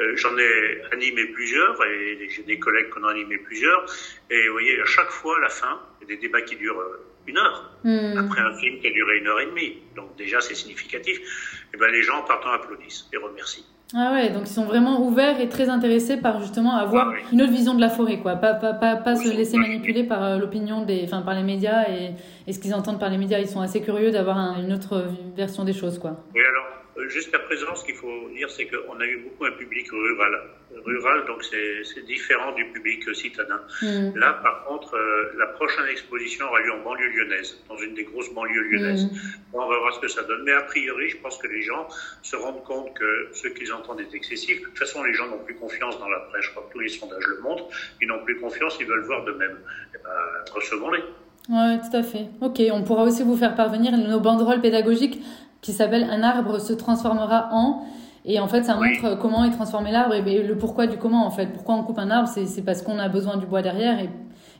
Euh, 0.00 0.16
j'en 0.16 0.36
ai 0.38 0.82
animé 0.92 1.26
plusieurs, 1.26 1.76
et 1.84 2.28
j'ai 2.30 2.42
des 2.44 2.58
collègues 2.58 2.92
qui 2.92 2.98
en 3.00 3.04
ont 3.04 3.08
animé 3.08 3.38
plusieurs, 3.38 3.84
et 4.30 4.46
vous 4.46 4.52
voyez, 4.52 4.80
à 4.80 4.86
chaque 4.86 5.10
fois, 5.10 5.36
à 5.38 5.40
la 5.40 5.48
fin, 5.48 5.80
il 6.00 6.08
y 6.08 6.12
a 6.12 6.14
des 6.14 6.20
débats 6.20 6.42
qui 6.42 6.54
durent 6.54 6.80
une 7.26 7.38
heure, 7.38 7.70
hmm. 7.84 8.18
après 8.18 8.40
un 8.40 8.54
film 8.54 8.80
qui 8.80 8.86
a 8.86 8.90
duré 8.90 9.18
une 9.18 9.26
heure 9.26 9.40
et 9.40 9.46
demie. 9.46 9.78
Donc 9.96 10.16
déjà, 10.16 10.40
c'est 10.40 10.54
significatif. 10.54 11.18
Et 11.18 11.66
eh 11.74 11.76
ben, 11.76 11.90
les 11.90 12.02
gens, 12.02 12.22
partant, 12.22 12.50
applaudissent 12.50 13.08
et 13.12 13.16
remercient. 13.16 13.64
Ah 13.94 14.12
ouais, 14.12 14.28
donc 14.28 14.42
ils 14.42 14.52
sont 14.52 14.66
vraiment 14.66 15.06
ouverts 15.06 15.40
et 15.40 15.48
très 15.48 15.70
intéressés 15.70 16.18
par 16.18 16.40
justement 16.42 16.76
avoir 16.76 17.10
ah 17.10 17.28
une 17.32 17.40
autre 17.40 17.52
vision 17.52 17.74
de 17.74 17.80
la 17.80 17.88
forêt, 17.88 18.18
quoi. 18.18 18.36
Pas, 18.36 18.52
pas, 18.52 18.74
pas, 18.74 18.96
pas 18.96 19.16
se 19.16 19.34
laisser 19.34 19.56
manipuler 19.56 20.04
par 20.04 20.22
euh, 20.22 20.36
l'opinion 20.36 20.84
des, 20.84 21.04
enfin, 21.04 21.22
par 21.22 21.34
les 21.34 21.42
médias 21.42 21.88
et, 21.88 22.10
et 22.46 22.52
ce 22.52 22.58
qu'ils 22.58 22.74
entendent 22.74 23.00
par 23.00 23.08
les 23.08 23.16
médias. 23.16 23.38
Ils 23.38 23.48
sont 23.48 23.62
assez 23.62 23.80
curieux 23.80 24.10
d'avoir 24.10 24.58
une 24.58 24.74
autre 24.74 25.06
version 25.34 25.64
des 25.64 25.72
choses, 25.72 25.98
quoi. 25.98 26.22
Oui, 26.34 26.42
alors, 26.42 26.66
euh, 26.66 26.87
jusqu'à 27.08 27.38
présent, 27.38 27.74
ce 27.74 27.84
qu'il 27.84 27.94
faut 27.94 28.28
dire, 28.34 28.50
c'est 28.50 28.66
qu'on 28.66 28.98
a 29.00 29.06
eu 29.06 29.18
beaucoup 29.22 29.44
un 29.44 29.52
public 29.52 29.90
rural. 29.90 30.40
Rural, 30.84 31.26
donc 31.26 31.42
c'est 31.44 32.04
différent 32.06 32.52
du 32.52 32.64
public 32.66 33.14
citadin. 33.14 33.60
Mm. 33.82 34.16
Là, 34.16 34.34
par 34.42 34.64
contre, 34.64 34.94
euh, 34.94 35.32
la 35.38 35.46
prochaine 35.46 35.86
exposition 35.90 36.46
aura 36.46 36.60
lieu 36.60 36.72
en 36.72 36.82
banlieue 36.82 37.08
lyonnaise, 37.08 37.58
dans 37.68 37.76
une 37.76 37.94
des 37.94 38.04
grosses 38.04 38.32
banlieues 38.32 38.68
lyonnaises. 38.70 39.04
Mm. 39.04 39.54
on 39.54 39.68
va 39.68 39.78
voir 39.78 39.94
ce 39.94 40.00
que 40.00 40.08
ça 40.08 40.22
donne. 40.22 40.42
Mais 40.44 40.52
a 40.52 40.62
priori, 40.62 41.08
je 41.10 41.16
pense 41.18 41.38
que 41.38 41.46
les 41.46 41.62
gens 41.62 41.88
se 42.22 42.36
rendent 42.36 42.64
compte 42.64 42.94
que 42.94 43.28
ce 43.32 43.48
qu'ils 43.48 43.72
entendent 43.72 44.00
est 44.00 44.14
excessif. 44.14 44.60
De 44.60 44.66
toute 44.66 44.78
façon, 44.78 45.02
les 45.04 45.14
gens 45.14 45.28
n'ont 45.28 45.44
plus 45.44 45.54
confiance 45.54 45.98
dans 45.98 46.08
la 46.08 46.20
presse. 46.30 46.44
Je 46.44 46.50
crois 46.50 46.64
que 46.68 46.72
tous 46.72 46.80
les 46.80 46.88
sondages 46.88 47.26
le 47.26 47.40
montrent. 47.40 47.68
Ils 48.02 48.08
n'ont 48.08 48.22
plus 48.24 48.38
confiance, 48.38 48.76
ils 48.80 48.86
veulent 48.86 49.04
voir 49.04 49.24
de 49.24 49.32
même. 49.32 49.58
Eh 49.94 49.98
ben, 50.02 50.54
recevons-les. 50.54 51.02
Oui, 51.50 51.78
tout 51.80 51.96
à 51.96 52.02
fait. 52.02 52.26
Ok, 52.42 52.60
on 52.70 52.82
pourra 52.82 53.04
aussi 53.04 53.22
vous 53.22 53.36
faire 53.36 53.54
parvenir 53.54 53.96
nos 53.96 54.20
banderoles 54.20 54.60
pédagogiques 54.60 55.18
qui 55.60 55.72
s'appelle 55.72 56.04
Un 56.10 56.22
arbre 56.22 56.60
se 56.60 56.72
transformera 56.72 57.48
en. 57.52 57.84
Et 58.24 58.40
en 58.40 58.48
fait, 58.48 58.62
ça 58.64 58.74
montre 58.74 59.18
comment 59.18 59.44
est 59.44 59.50
transformé 59.52 59.90
l'arbre 59.90 60.14
et 60.14 60.42
le 60.42 60.56
pourquoi 60.56 60.86
du 60.86 60.98
comment, 60.98 61.26
en 61.26 61.30
fait. 61.30 61.46
Pourquoi 61.46 61.76
on 61.76 61.82
coupe 61.84 61.98
un 61.98 62.10
arbre, 62.10 62.28
c'est 62.28 62.64
parce 62.64 62.82
qu'on 62.82 62.98
a 62.98 63.08
besoin 63.08 63.36
du 63.36 63.46
bois 63.46 63.62
derrière. 63.62 64.00
Et, 64.00 64.10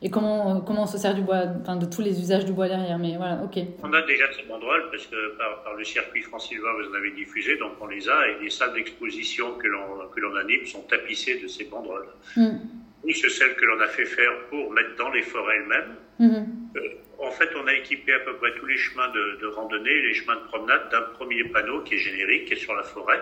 et 0.01 0.11
comment, 0.11 0.61
comment 0.61 0.85
on 0.85 0.87
se 0.87 0.97
sert 0.97 1.15
du 1.15 1.23
bois, 1.23 1.43
enfin 1.61 1.77
de 1.77 1.85
tous 1.85 2.01
les 2.01 2.19
usages 2.21 2.45
du 2.45 2.53
bois 2.53 2.69
derrière. 2.69 2.99
Mais 2.99 3.17
voilà, 3.17 3.41
ok. 3.45 3.59
On 3.83 3.93
a 3.93 4.03
déjà 4.03 4.25
ces 4.33 4.47
banderoles 4.49 4.89
parce 4.91 5.07
que 5.07 5.37
par, 5.37 5.63
par 5.65 5.75
le 5.75 5.85
circuit 5.85 6.23
France-Sylvain, 6.23 6.69
vous 6.81 6.91
en 6.91 6.97
avez 6.97 7.11
diffusé, 7.11 7.59
donc 7.59 7.73
on 7.81 7.87
les 7.89 8.09
a 8.09 8.29
et 8.29 8.45
les 8.45 8.51
salles 8.51 8.73
d'exposition 8.75 9.55
que 9.55 9.67
l'on 9.67 10.37
anime 10.37 10.65
sont 10.65 10.83
tapissées 10.83 11.41
de 11.41 11.49
ces 11.49 11.65
banderoles. 11.65 12.09
Mm. 12.37 12.59
Oui, 13.05 13.15
c'est 13.15 13.29
celles 13.29 13.55
que 13.55 13.65
l'on 13.65 13.81
a 13.81 13.87
fait 13.87 14.05
faire 14.05 14.31
pour 14.51 14.73
mettre 14.73 14.97
dans 14.99 15.11
les 15.11 15.23
forêts 15.23 15.57
elles-mêmes. 15.57 15.95
Mm-hmm. 16.21 16.47
Euh, 16.77 16.89
en 17.19 17.31
fait, 17.33 17.51
on 17.57 17.67
a 17.67 17.75
équipé 17.75 18.13
à 18.13 18.21
peu 18.21 18.35
près 18.37 18.55
tous 18.59 18.67
les 18.67 18.77
chemins 18.77 19.09
de, 19.09 19.39
de 19.41 19.47
randonnée, 19.47 20.03
les 20.03 20.15
chemins 20.15 20.37
de 20.37 20.47
promenade 20.49 20.89
d'un 20.91 21.03
premier 21.03 21.43
panneau 21.45 21.83
qui 21.83 21.95
est 21.95 21.99
générique, 21.99 22.47
qui 22.47 22.53
est 22.53 22.57
sur 22.57 22.75
la 22.75 22.85
forêt. 22.85 23.21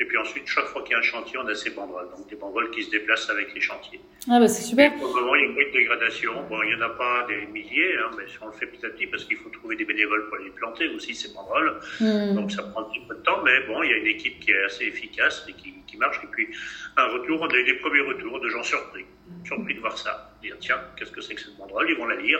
Et 0.00 0.04
puis 0.04 0.16
ensuite, 0.18 0.46
chaque 0.46 0.66
fois 0.66 0.82
qu'il 0.82 0.92
y 0.92 0.94
a 0.94 0.98
un 0.98 1.02
chantier, 1.02 1.38
on 1.38 1.46
a 1.46 1.54
ces 1.54 1.70
banderoles. 1.70 2.08
Donc 2.10 2.28
des 2.28 2.36
banderoles 2.36 2.70
qui 2.70 2.82
se 2.82 2.90
déplacent 2.90 3.30
avec 3.30 3.54
les 3.54 3.60
chantiers. 3.60 4.00
Ah 4.28 4.40
bah 4.40 4.48
c'est 4.48 4.62
super. 4.62 4.92
pour 4.94 5.06
le 5.06 5.20
moment, 5.20 5.34
il 5.36 5.42
y 5.42 5.44
a 5.44 5.62
une 5.66 5.72
dégradation. 5.72 6.32
Bon, 6.48 6.62
il 6.62 6.74
n'y 6.74 6.82
en 6.82 6.86
a 6.86 6.90
pas 6.90 7.26
des 7.28 7.46
milliers, 7.46 7.96
hein, 7.98 8.10
mais 8.16 8.24
on 8.40 8.46
le 8.46 8.52
fait 8.52 8.66
petit 8.66 8.84
à 8.84 8.90
petit 8.90 9.06
parce 9.06 9.24
qu'il 9.24 9.36
faut 9.36 9.50
trouver 9.50 9.76
des 9.76 9.84
bénévoles 9.84 10.28
pour 10.28 10.38
les 10.38 10.50
planter 10.50 10.88
aussi, 10.88 11.14
ces 11.14 11.32
banderoles. 11.32 11.78
Hmm. 12.00 12.34
Donc 12.34 12.50
ça 12.50 12.62
prend 12.64 12.82
un 12.82 12.90
petit 12.90 13.02
peu 13.08 13.14
de 13.14 13.22
temps, 13.22 13.40
mais 13.44 13.60
bon, 13.68 13.82
il 13.84 13.90
y 13.90 13.94
a 13.94 13.96
une 13.98 14.06
équipe 14.06 14.40
qui 14.40 14.50
est 14.50 14.64
assez 14.64 14.84
efficace 14.84 15.44
et 15.48 15.52
qui, 15.52 15.74
qui 15.86 15.96
marche. 15.96 16.18
Et 16.24 16.26
puis 16.26 16.48
un 16.96 17.06
retour, 17.06 17.40
on 17.40 17.48
a 17.48 17.56
eu 17.56 17.64
des 17.64 17.74
premiers 17.74 18.00
retours 18.00 18.40
de 18.40 18.48
gens 18.48 18.62
surpris. 18.64 19.04
Surpris 19.44 19.74
de 19.74 19.80
voir 19.80 19.96
ça. 19.96 20.30
Dire, 20.42 20.56
tiens, 20.60 20.76
qu'est-ce 20.96 21.10
que 21.10 21.20
c'est 21.20 21.34
que 21.34 21.40
cette 21.40 21.56
banderole? 21.56 21.86
Ils 21.90 21.96
vont 21.96 22.06
la 22.06 22.16
lire. 22.16 22.38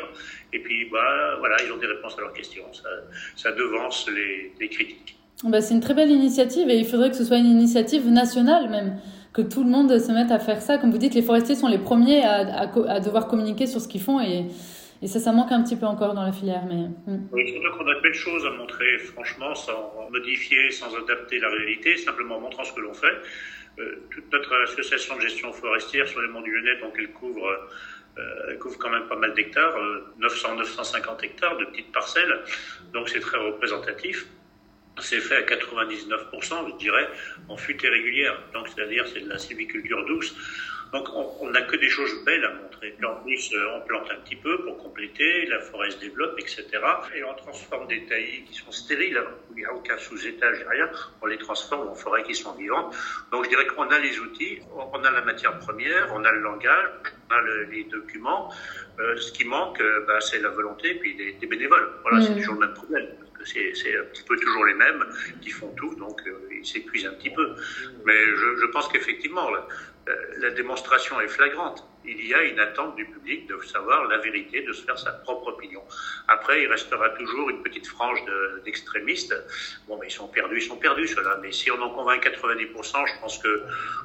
Et 0.52 0.60
puis, 0.60 0.88
bah, 0.90 1.36
voilà, 1.38 1.56
ils 1.64 1.72
ont 1.72 1.78
des 1.78 1.86
réponses 1.86 2.16
à 2.18 2.20
leurs 2.20 2.32
questions. 2.32 2.72
Ça, 2.72 2.88
ça 3.36 3.52
devance 3.52 4.08
les, 4.10 4.52
les 4.60 4.68
critiques. 4.68 5.18
Bah, 5.44 5.60
c'est 5.60 5.74
une 5.74 5.80
très 5.80 5.94
belle 5.94 6.10
initiative 6.10 6.68
et 6.68 6.76
il 6.76 6.84
faudrait 6.84 7.10
que 7.10 7.16
ce 7.16 7.24
soit 7.24 7.38
une 7.38 7.46
initiative 7.46 8.08
nationale 8.08 8.68
même, 8.70 8.98
que 9.32 9.42
tout 9.42 9.62
le 9.62 9.70
monde 9.70 9.96
se 9.98 10.10
mette 10.10 10.32
à 10.32 10.40
faire 10.40 10.60
ça. 10.60 10.78
Comme 10.78 10.90
vous 10.90 10.98
dites, 10.98 11.14
les 11.14 11.22
forestiers 11.22 11.54
sont 11.54 11.68
les 11.68 11.78
premiers 11.78 12.24
à, 12.24 12.68
à, 12.88 13.00
devoir 13.00 13.28
communiquer 13.28 13.66
sur 13.66 13.80
ce 13.80 13.86
qu'ils 13.86 14.00
font 14.00 14.20
et, 14.20 14.46
et, 15.00 15.06
ça, 15.06 15.20
ça 15.20 15.30
manque 15.30 15.52
un 15.52 15.62
petit 15.62 15.76
peu 15.76 15.86
encore 15.86 16.14
dans 16.14 16.24
la 16.24 16.32
filière. 16.32 16.64
Mais, 16.68 16.88
hmm. 17.06 17.28
Oui, 17.30 17.48
surtout 17.48 17.78
qu'on 17.78 17.86
a 17.86 17.94
de 17.94 18.00
belles 18.00 18.14
choses 18.14 18.44
à 18.46 18.50
montrer, 18.50 18.98
franchement, 18.98 19.54
sans 19.54 19.92
modifier, 20.10 20.72
sans 20.72 20.92
adapter 20.96 21.38
la 21.38 21.50
réalité, 21.50 21.96
simplement 21.96 22.38
en 22.38 22.40
montrant 22.40 22.64
ce 22.64 22.72
que 22.72 22.80
l'on 22.80 22.94
fait. 22.94 23.14
Euh, 23.78 23.96
toute 24.10 24.32
notre 24.32 24.54
association 24.62 25.16
de 25.16 25.22
gestion 25.22 25.52
forestière 25.52 26.06
sur 26.08 26.20
les 26.20 26.28
monts 26.28 26.42
du 26.42 26.50
Lyonnais, 26.50 26.80
donc 26.80 26.94
elle 26.98 27.10
couvre... 27.12 27.46
Euh, 28.18 28.56
couvre 28.56 28.76
quand 28.78 28.90
même 28.90 29.06
pas 29.06 29.14
mal 29.14 29.32
d'hectares, 29.34 29.76
900-950 30.18 31.24
hectares 31.24 31.56
de 31.56 31.66
petites 31.66 31.92
parcelles, 31.92 32.40
donc 32.92 33.08
c'est 33.08 33.20
très 33.20 33.38
représentatif 33.38 34.26
c'est 35.00 35.20
fait 35.20 35.36
à 35.36 35.42
99%, 35.42 36.70
je 36.70 36.76
dirais, 36.76 37.08
en 37.48 37.56
futée 37.56 37.88
régulière. 37.88 38.38
Donc, 38.52 38.68
c'est-à-dire, 38.68 39.06
c'est 39.12 39.20
de 39.20 39.28
la 39.28 39.38
sylviculture 39.38 40.04
douce. 40.06 40.34
Donc, 40.92 41.06
on 41.12 41.50
n'a 41.50 41.60
que 41.62 41.76
des 41.76 41.88
choses 41.90 42.24
belles 42.24 42.44
à 42.44 42.54
montrer. 42.54 42.96
en 43.04 43.16
plus, 43.16 43.52
euh, 43.52 43.76
on 43.76 43.80
plante 43.82 44.10
un 44.10 44.20
petit 44.22 44.36
peu 44.36 44.64
pour 44.64 44.78
compléter, 44.78 45.44
la 45.46 45.60
forêt 45.60 45.90
se 45.90 45.98
développe, 45.98 46.38
etc. 46.38 46.66
Et 47.14 47.22
on 47.24 47.34
transforme 47.34 47.86
des 47.88 48.06
taillis 48.06 48.44
qui 48.44 48.54
sont 48.54 48.72
stériles, 48.72 49.22
où 49.50 49.52
il 49.54 49.58
n'y 49.58 49.64
a 49.66 49.74
aucun 49.74 49.98
sous-étage, 49.98 50.64
rien. 50.66 50.88
On 51.20 51.26
les 51.26 51.36
transforme 51.36 51.88
en 51.88 51.94
forêts 51.94 52.22
qui 52.22 52.34
sont 52.34 52.52
vivantes. 52.54 52.96
Donc, 53.30 53.44
je 53.44 53.50
dirais 53.50 53.66
qu'on 53.66 53.88
a 53.88 53.98
les 53.98 54.18
outils, 54.18 54.60
on 54.74 55.04
a 55.04 55.10
la 55.10 55.20
matière 55.20 55.58
première, 55.58 56.10
on 56.14 56.24
a 56.24 56.32
le 56.32 56.40
langage, 56.40 56.88
on 57.30 57.34
a 57.34 57.40
les 57.70 57.84
documents. 57.84 58.50
Euh, 58.98 59.14
ce 59.16 59.30
qui 59.32 59.44
manque, 59.44 59.80
euh, 59.80 60.06
bah, 60.06 60.20
c'est 60.20 60.40
la 60.40 60.48
volonté 60.48 60.92
et 60.92 60.94
puis 60.94 61.14
des, 61.14 61.46
bénévoles. 61.46 61.90
Voilà, 62.02 62.22
c'est 62.22 62.32
mmh. 62.32 62.38
toujours 62.38 62.54
le 62.54 62.60
même 62.60 62.74
problème 62.74 63.08
c'est 63.52 63.98
un 63.98 64.04
petit 64.04 64.22
peu 64.22 64.36
toujours 64.36 64.64
les 64.64 64.74
mêmes 64.74 65.04
qui 65.40 65.50
font 65.50 65.72
tout, 65.76 65.94
donc 65.94 66.20
euh, 66.26 66.48
ils 66.52 66.66
s'épuisent 66.66 67.06
un 67.06 67.14
petit 67.14 67.30
peu. 67.30 67.54
Mais 68.04 68.24
je, 68.60 68.66
pense 68.66 68.88
qu'effectivement, 68.88 69.48
la, 69.50 69.66
la, 70.38 70.50
démonstration 70.50 71.20
est 71.20 71.28
flagrante. 71.28 71.84
Il 72.04 72.26
y 72.26 72.34
a 72.34 72.42
une 72.42 72.58
attente 72.58 72.96
du 72.96 73.04
public 73.04 73.46
de 73.48 73.58
savoir 73.66 74.06
la 74.06 74.18
vérité, 74.18 74.62
de 74.62 74.72
se 74.72 74.82
faire 74.84 74.98
sa 74.98 75.12
propre 75.12 75.48
opinion. 75.48 75.82
Après, 76.28 76.62
il 76.62 76.68
restera 76.68 77.10
toujours 77.10 77.50
une 77.50 77.62
petite 77.62 77.86
frange 77.86 78.22
d'extrémistes. 78.64 79.34
bon, 79.86 79.98
mais 80.00 80.06
ils 80.08 80.12
sont 80.12 80.28
perdus, 80.28 80.58
ils 80.58 80.62
sont 80.62 80.76
perdus, 80.76 81.08
ceux-là. 81.08 81.38
Mais 81.42 81.52
si 81.52 81.70
on 81.70 81.80
en 81.82 81.90
convainc 81.90 82.24
90%, 82.24 83.06
je 83.06 83.20
pense 83.20 83.38
que, 83.38 83.62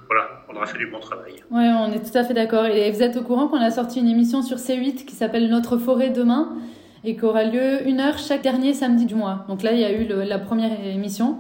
voilà, 0.07 0.43
on 0.50 0.55
aura 0.55 0.65
fait 0.65 0.77
du 0.77 0.88
bon 0.88 1.00
travail. 1.00 1.43
Oui, 1.51 1.63
on 1.63 1.93
est 1.93 2.12
tout 2.12 2.17
à 2.17 2.23
fait 2.23 2.33
d'accord. 2.33 2.65
Et 2.65 2.91
vous 2.91 3.03
êtes 3.03 3.15
au 3.15 3.23
courant 3.23 3.47
qu'on 3.47 3.62
a 3.62 3.71
sorti 3.71 4.00
une 4.00 4.09
émission 4.09 4.41
sur 4.41 4.57
C8 4.57 5.05
qui 5.05 5.15
s'appelle 5.15 5.50
Notre 5.50 5.77
forêt 5.77 6.09
demain? 6.09 6.57
Et 7.03 7.15
qui 7.15 7.25
aura 7.25 7.43
lieu 7.43 7.88
une 7.88 8.00
heure 8.00 8.17
chaque 8.17 8.41
dernier 8.41 8.74
samedi 8.74 9.05
du 9.05 9.15
mois. 9.15 9.45
Donc 9.50 9.63
là, 9.63 9.74
il 9.74 9.79
y 9.79 9.86
a 9.86 9.91
eu 9.91 10.07
la 10.07 10.39
première 10.39 10.72
émission. 10.86 11.38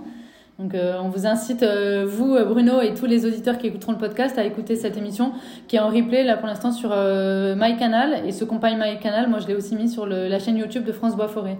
Donc 0.59 0.75
euh, 0.75 0.99
on 1.01 1.09
vous 1.09 1.25
incite, 1.25 1.63
euh, 1.63 2.05
vous, 2.07 2.37
Bruno, 2.45 2.79
et 2.81 2.93
tous 2.93 3.07
les 3.07 3.25
auditeurs 3.25 3.57
qui 3.57 3.67
écouteront 3.67 3.93
le 3.93 3.97
podcast, 3.97 4.37
à 4.37 4.43
écouter 4.43 4.75
cette 4.75 4.97
émission 4.97 5.33
qui 5.67 5.77
est 5.77 5.79
en 5.79 5.89
replay 5.89 6.23
là 6.23 6.37
pour 6.37 6.47
l'instant 6.47 6.71
sur 6.71 6.91
euh, 6.91 7.55
MyCanal. 7.57 8.25
Et 8.27 8.31
ce 8.31 8.45
compagne 8.45 8.77
MyCanal, 8.77 9.29
moi 9.29 9.39
je 9.39 9.47
l'ai 9.47 9.55
aussi 9.55 9.75
mis 9.75 9.89
sur 9.89 10.05
la 10.05 10.39
chaîne 10.39 10.57
YouTube 10.57 10.83
de 10.83 10.91
France 10.91 11.15
Bois 11.15 11.27
Forêt. 11.27 11.57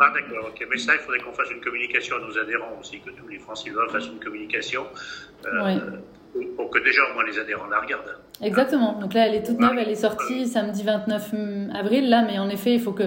Ah 0.00 0.12
d'accord, 0.14 0.48
ok. 0.48 0.66
Mais 0.70 0.78
ça, 0.78 0.94
il 0.94 1.00
faudrait 1.00 1.20
qu'on 1.20 1.32
fasse 1.32 1.50
une 1.50 1.60
communication 1.60 2.16
à 2.16 2.20
nos 2.20 2.38
adhérents 2.38 2.76
aussi, 2.80 3.00
que 3.00 3.10
tous 3.10 3.28
les 3.28 3.38
franciliens 3.38 3.88
fassent 3.90 4.08
une 4.08 4.20
communication. 4.20 4.86
Oui 5.44 5.78
pour 6.56 6.70
que 6.70 6.78
déjà 6.78 7.00
au 7.10 7.14
moins 7.14 7.24
les 7.24 7.38
adhérents 7.38 7.66
la 7.66 7.80
regardent. 7.80 8.16
Exactement. 8.42 8.98
Donc 9.00 9.14
là, 9.14 9.26
elle 9.26 9.34
est 9.34 9.42
toute 9.42 9.58
neuve, 9.58 9.76
elle 9.78 9.88
est 9.88 9.94
sortie 9.94 10.46
samedi 10.46 10.82
29 10.82 11.34
avril, 11.74 12.08
là, 12.10 12.24
mais 12.26 12.38
en 12.38 12.48
effet, 12.48 12.74
il 12.74 12.80
faut 12.80 12.92
que, 12.92 13.04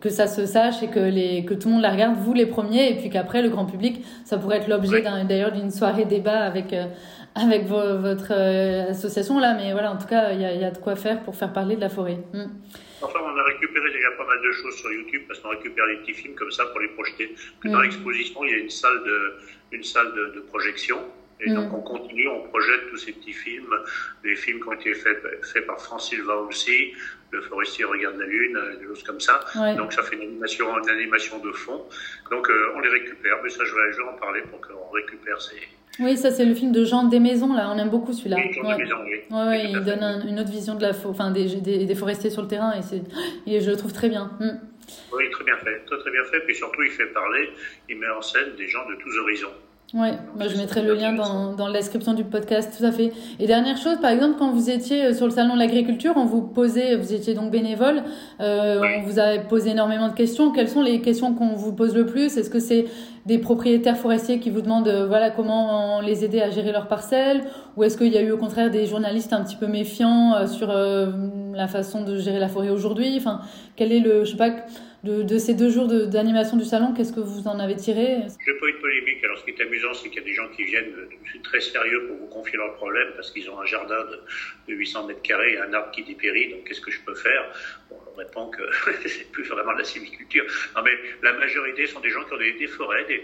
que 0.00 0.08
ça 0.08 0.26
se 0.26 0.46
sache 0.46 0.82
et 0.82 0.88
que, 0.88 1.00
les, 1.00 1.44
que 1.44 1.54
tout 1.54 1.68
le 1.68 1.74
monde 1.74 1.82
la 1.82 1.90
regarde, 1.90 2.16
vous 2.16 2.32
les 2.32 2.46
premiers, 2.46 2.90
et 2.92 2.96
puis 2.96 3.10
qu'après, 3.10 3.42
le 3.42 3.48
grand 3.48 3.66
public, 3.66 4.04
ça 4.24 4.38
pourrait 4.38 4.58
être 4.58 4.68
l'objet 4.68 5.02
d'ailleurs 5.28 5.52
d'une 5.52 5.70
soirée 5.70 6.04
débat 6.04 6.40
avec, 6.40 6.72
euh, 6.72 6.86
avec 7.34 7.66
votre 7.66 8.32
euh, 8.32 8.90
association, 8.90 9.40
là, 9.40 9.54
mais 9.54 9.72
voilà, 9.72 9.92
en 9.92 9.96
tout 9.96 10.06
cas, 10.06 10.32
il 10.32 10.40
y 10.40 10.44
a, 10.44 10.54
y 10.54 10.64
a, 10.64 10.70
de 10.70 10.78
quoi 10.78 10.94
faire 10.94 11.20
pour 11.22 11.34
faire 11.34 11.52
parler 11.52 11.74
de 11.74 11.80
la 11.80 11.88
forêt. 11.88 12.18
Hmm. 12.32 12.46
Enfin, 13.00 13.20
on 13.22 13.36
a 13.36 13.42
récupéré 13.44 13.92
déjà 13.92 14.10
pas 14.12 14.26
mal 14.26 14.40
de 14.42 14.52
choses 14.52 14.76
sur 14.76 14.92
YouTube 14.92 15.22
parce 15.28 15.40
qu'on 15.40 15.50
récupère 15.50 15.86
des 15.86 15.96
petits 15.98 16.14
films 16.14 16.34
comme 16.34 16.50
ça 16.50 16.66
pour 16.66 16.80
les 16.80 16.88
projeter. 16.88 17.34
Dans 17.64 17.78
hmm. 17.78 17.82
l'exposition, 17.82 18.44
il 18.44 18.50
y 18.50 18.54
a 18.54 18.58
une 18.58 18.70
salle 18.70 19.02
de, 19.04 19.34
une 19.72 19.84
salle 19.84 20.12
de, 20.14 20.26
de 20.34 20.40
projection 20.40 20.98
et 21.40 21.50
donc 21.50 21.70
mm. 21.70 21.74
on 21.74 21.80
continue, 21.82 22.28
on 22.28 22.42
projette 22.48 22.88
tous 22.90 22.96
ces 22.96 23.12
petits 23.12 23.32
films, 23.32 23.74
des 24.22 24.34
films 24.34 24.60
qui 24.60 24.68
ont 24.68 24.72
été 24.72 24.94
faits, 24.94 25.18
faits 25.42 25.66
par 25.66 25.80
France 25.80 26.10
Silva 26.10 26.36
aussi, 26.36 26.92
Le 27.30 27.42
forestier 27.42 27.84
regarde 27.84 28.16
la 28.16 28.26
lune, 28.26 28.58
des 28.80 28.86
choses 28.86 29.02
comme 29.02 29.20
ça. 29.20 29.40
Donc 29.76 29.92
ça 29.92 30.02
fait 30.02 30.16
une 30.16 30.22
animation, 30.22 30.66
une 30.82 30.88
animation 30.88 31.38
de 31.38 31.52
fond. 31.52 31.84
Donc 32.30 32.48
euh, 32.48 32.74
on 32.76 32.80
les 32.80 32.88
récupère, 32.88 33.36
mais 33.42 33.50
ça 33.50 33.64
je 33.64 33.74
vais, 33.74 33.92
je 33.92 33.98
vais 33.98 34.08
en 34.08 34.16
parler 34.16 34.42
pour 34.50 34.60
qu'on 34.60 34.90
récupère 34.90 35.40
ces... 35.40 35.56
Oui, 36.00 36.16
ça 36.16 36.30
c'est 36.30 36.44
le 36.44 36.54
film 36.54 36.72
de 36.72 36.84
Jean 36.84 37.04
Desmaisons, 37.04 37.54
là, 37.54 37.72
on 37.74 37.78
aime 37.78 37.90
beaucoup 37.90 38.12
celui-là. 38.12 38.36
Oui, 38.38 38.52
Jean 38.52 38.62
ouais. 38.62 38.76
Desmaisons, 38.76 39.04
oui. 39.04 39.20
Ouais, 39.30 39.70
il 39.70 39.84
donne 39.84 40.24
une 40.28 40.40
autre 40.40 40.50
vision 40.50 40.74
de 40.74 40.82
la, 40.82 40.90
enfin, 41.04 41.30
des, 41.30 41.56
des, 41.56 41.86
des, 41.86 41.94
forestiers 41.94 42.30
sur 42.30 42.42
le 42.42 42.48
terrain 42.48 42.72
et, 42.72 42.82
c'est, 42.82 43.02
et 43.46 43.60
je 43.60 43.70
le 43.70 43.76
trouve 43.76 43.92
très 43.92 44.08
bien. 44.08 44.30
Mm. 44.40 44.58
Oui, 45.12 45.30
très 45.30 45.44
bien 45.44 45.56
fait, 45.58 45.84
très 45.86 45.98
très 45.98 46.10
bien 46.10 46.24
fait. 46.24 46.40
Puis 46.40 46.54
surtout, 46.54 46.82
il 46.82 46.90
fait 46.90 47.06
parler, 47.06 47.50
il 47.88 47.98
met 47.98 48.08
en 48.08 48.22
scène 48.22 48.54
des 48.56 48.68
gens 48.68 48.88
de 48.88 48.94
tous 48.96 49.18
horizons. 49.18 49.52
Ouais, 49.94 50.12
bah, 50.36 50.48
je 50.48 50.56
mettrai 50.58 50.82
le 50.82 50.92
lien 50.92 51.14
dans, 51.14 51.54
dans 51.54 51.66
la 51.66 51.78
description 51.78 52.12
du 52.12 52.22
podcast, 52.22 52.76
tout 52.76 52.84
à 52.84 52.92
fait. 52.92 53.10
Et 53.40 53.46
dernière 53.46 53.78
chose, 53.78 53.96
par 54.02 54.10
exemple, 54.10 54.34
quand 54.38 54.50
vous 54.50 54.68
étiez 54.68 55.06
euh, 55.06 55.14
sur 55.14 55.24
le 55.24 55.32
salon 55.32 55.54
de 55.54 55.58
l'agriculture, 55.58 56.12
on 56.16 56.26
vous 56.26 56.42
posait, 56.42 56.94
vous 56.94 57.14
étiez 57.14 57.32
donc 57.32 57.50
bénévole, 57.50 58.02
euh, 58.40 58.82
on 58.98 59.06
vous 59.06 59.18
a 59.18 59.38
posé 59.38 59.70
énormément 59.70 60.08
de 60.08 60.12
questions. 60.12 60.52
Quelles 60.52 60.68
sont 60.68 60.82
les 60.82 61.00
questions 61.00 61.32
qu'on 61.32 61.54
vous 61.54 61.72
pose 61.72 61.94
le 61.94 62.04
plus? 62.04 62.36
Est-ce 62.36 62.50
que 62.50 62.58
c'est 62.58 62.84
des 63.24 63.38
propriétaires 63.38 63.96
forestiers 63.96 64.40
qui 64.40 64.50
vous 64.50 64.60
demandent, 64.60 64.88
euh, 64.88 65.06
voilà, 65.06 65.30
comment 65.30 66.02
les 66.02 66.22
aider 66.22 66.42
à 66.42 66.50
gérer 66.50 66.70
leurs 66.70 66.88
parcelles? 66.88 67.44
Ou 67.78 67.84
est-ce 67.84 67.96
qu'il 67.96 68.12
y 68.12 68.18
a 68.18 68.22
eu 68.22 68.30
au 68.30 68.38
contraire 68.38 68.70
des 68.70 68.84
journalistes 68.84 69.32
un 69.32 69.42
petit 69.42 69.56
peu 69.56 69.68
méfiants 69.68 70.34
euh, 70.34 70.46
sur 70.46 70.70
la 70.70 71.66
façon 71.66 72.04
de 72.04 72.18
gérer 72.18 72.40
la 72.40 72.48
forêt 72.48 72.68
aujourd'hui? 72.68 73.14
Enfin, 73.16 73.40
quel 73.74 73.92
est 73.92 74.00
le, 74.00 74.24
je 74.26 74.32
sais 74.32 74.36
pas 74.36 74.50
de, 75.04 75.38
ces 75.38 75.54
deux 75.54 75.70
jours 75.70 75.86
d'animation 75.86 76.56
du 76.56 76.64
salon, 76.64 76.92
qu'est-ce 76.92 77.12
que 77.12 77.20
vous 77.20 77.46
en 77.46 77.58
avez 77.58 77.76
tiré? 77.76 78.22
Je 78.44 78.52
n'ai 78.52 78.58
pas 78.58 78.66
eu 78.66 78.72
de 78.72 78.78
polémique. 78.78 79.24
Alors, 79.24 79.38
ce 79.38 79.44
qui 79.44 79.50
est 79.50 79.60
amusant, 79.60 79.94
c'est 79.94 80.08
qu'il 80.08 80.18
y 80.18 80.22
a 80.22 80.24
des 80.24 80.34
gens 80.34 80.48
qui 80.56 80.64
viennent 80.64 80.92
très 81.44 81.60
sérieux 81.60 82.08
pour 82.08 82.16
vous 82.16 82.26
confier 82.26 82.56
leurs 82.56 82.74
problèmes 82.74 83.12
parce 83.14 83.30
qu'ils 83.30 83.48
ont 83.50 83.60
un 83.60 83.66
jardin 83.66 84.00
de, 84.06 84.72
de 84.72 84.76
800 84.76 85.06
mètres 85.06 85.22
carrés 85.22 85.54
et 85.54 85.58
un 85.60 85.72
arbre 85.72 85.90
qui 85.92 86.02
dépérit. 86.02 86.50
Donc, 86.50 86.64
qu'est-ce 86.64 86.80
que 86.80 86.90
je 86.90 87.00
peux 87.00 87.14
faire? 87.14 87.44
Bon, 87.90 87.96
On 88.12 88.16
répond 88.16 88.50
que 88.50 88.62
c'est 89.06 89.30
plus 89.30 89.44
vraiment 89.44 89.72
de 89.74 89.78
la 89.78 89.84
sylviculture. 89.84 90.44
Non, 90.76 90.82
mais 90.82 90.92
la 91.22 91.32
majorité 91.34 91.86
sont 91.86 92.00
des 92.00 92.10
gens 92.10 92.24
qui 92.24 92.34
ont 92.34 92.38
des, 92.38 92.52
des 92.54 92.66
forêts, 92.66 93.04
des, 93.04 93.22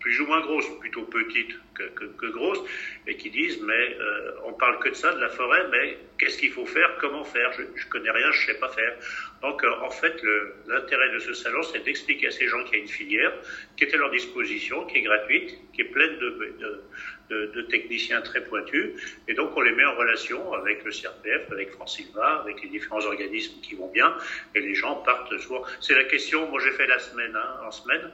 plus 0.00 0.20
ou 0.20 0.26
moins 0.26 0.40
grosses, 0.40 0.68
plutôt 0.80 1.02
petites 1.02 1.54
que, 1.74 1.84
que, 1.94 2.04
que 2.04 2.26
grosses, 2.26 2.60
et 3.06 3.16
qui 3.16 3.30
disent 3.30 3.60
mais 3.62 3.96
euh, 4.00 4.32
on 4.44 4.52
parle 4.52 4.78
que 4.80 4.90
de 4.90 4.94
ça, 4.94 5.12
de 5.14 5.20
la 5.20 5.28
forêt, 5.28 5.66
mais 5.70 5.98
qu'est-ce 6.18 6.38
qu'il 6.38 6.52
faut 6.52 6.66
faire, 6.66 6.96
comment 7.00 7.24
faire? 7.24 7.52
Je, 7.52 7.62
je 7.74 7.86
connais 7.88 8.10
rien, 8.10 8.30
je 8.32 8.46
sais 8.46 8.58
pas 8.58 8.68
faire. 8.68 8.94
Donc 9.42 9.62
euh, 9.64 9.70
en 9.82 9.90
fait, 9.90 10.20
l'intérêt 10.66 11.12
de 11.12 11.18
ce 11.18 11.32
salon, 11.32 11.62
c'est 11.62 11.84
d'expliquer 11.84 12.28
à 12.28 12.30
ces 12.30 12.48
gens 12.48 12.62
qu'il 12.64 12.74
y 12.74 12.80
a 12.80 12.82
une 12.82 12.88
filière 12.88 13.32
qui 13.76 13.84
est 13.84 13.94
à 13.94 13.96
leur 13.96 14.10
disposition, 14.10 14.84
qui 14.86 14.98
est 14.98 15.02
gratuite, 15.02 15.58
qui 15.72 15.82
est 15.82 15.90
pleine 15.92 16.18
de, 16.18 16.30
de, 16.60 16.82
de, 17.30 17.46
de 17.46 17.62
techniciens 17.62 18.20
très 18.22 18.42
pointus, 18.44 18.92
et 19.28 19.34
donc 19.34 19.56
on 19.56 19.60
les 19.60 19.72
met 19.72 19.84
en 19.84 19.94
relation 19.94 20.52
avec 20.54 20.84
le 20.84 20.90
CRPF, 20.90 21.52
avec 21.52 21.70
France 21.72 21.96
Silva, 21.96 22.40
avec 22.42 22.62
les 22.62 22.68
différents 22.68 23.04
organismes 23.04 23.60
qui 23.60 23.74
vont 23.74 23.90
bien, 23.90 24.16
et 24.54 24.60
les 24.60 24.74
gens 24.74 24.96
partent 24.96 25.36
souvent. 25.38 25.62
C'est 25.80 25.94
la 25.94 26.04
question, 26.04 26.48
moi 26.50 26.60
j'ai 26.64 26.72
fait 26.72 26.86
la 26.86 26.98
semaine, 26.98 27.36
hein, 27.36 27.60
en 27.64 27.70
semaine, 27.70 28.10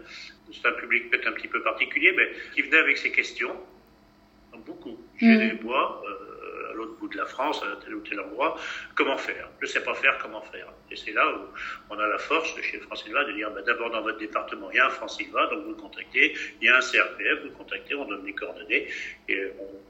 c'est 0.52 0.66
un 0.66 0.72
public 0.72 1.10
peut-être 1.10 1.26
un 1.26 1.32
petit 1.32 1.48
peu 1.48 1.62
particulier, 1.62 2.12
mais 2.16 2.30
qui 2.54 2.62
venait 2.62 2.78
avec 2.78 2.98
ces 2.98 3.10
questions, 3.12 3.56
beaucoup. 4.64 4.98
J'ai 5.18 5.26
mmh. 5.26 5.38
des 5.38 5.54
bois, 5.54 6.02
euh, 6.06 6.70
à 6.70 6.74
l'autre 6.74 6.96
bout 6.98 7.08
de 7.08 7.16
la 7.16 7.26
France, 7.26 7.62
à 7.62 7.76
tel 7.84 7.94
ou 7.94 8.00
tel 8.00 8.20
endroit, 8.20 8.56
comment 8.94 9.16
faire? 9.16 9.48
Je 9.60 9.66
ne 9.66 9.70
sais 9.70 9.82
pas 9.82 9.94
faire, 9.94 10.18
comment 10.18 10.42
faire. 10.42 10.68
Et 10.90 10.96
c'est 10.96 11.12
là 11.12 11.28
où 11.34 11.40
on 11.90 11.98
a 11.98 12.06
la 12.06 12.18
force 12.18 12.54
chez 12.60 12.78
France 12.78 13.04
Sylva 13.04 13.24
de 13.24 13.32
dire 13.32 13.50
bah, 13.50 13.62
d'abord 13.62 13.90
dans 13.90 14.02
votre 14.02 14.18
département, 14.18 14.70
il 14.70 14.76
y 14.76 14.80
a 14.80 14.86
un 14.86 14.90
France 14.90 15.16
Sylva, 15.16 15.46
donc 15.48 15.64
vous 15.64 15.70
le 15.70 15.76
contactez, 15.76 16.34
il 16.60 16.66
y 16.66 16.68
a 16.68 16.76
un 16.76 16.80
CRPF, 16.80 17.40
vous 17.42 17.48
le 17.48 17.54
contactez, 17.56 17.94
on 17.94 18.06
donne 18.06 18.24
les 18.24 18.34
coordonnées, 18.34 18.88
et 19.28 19.46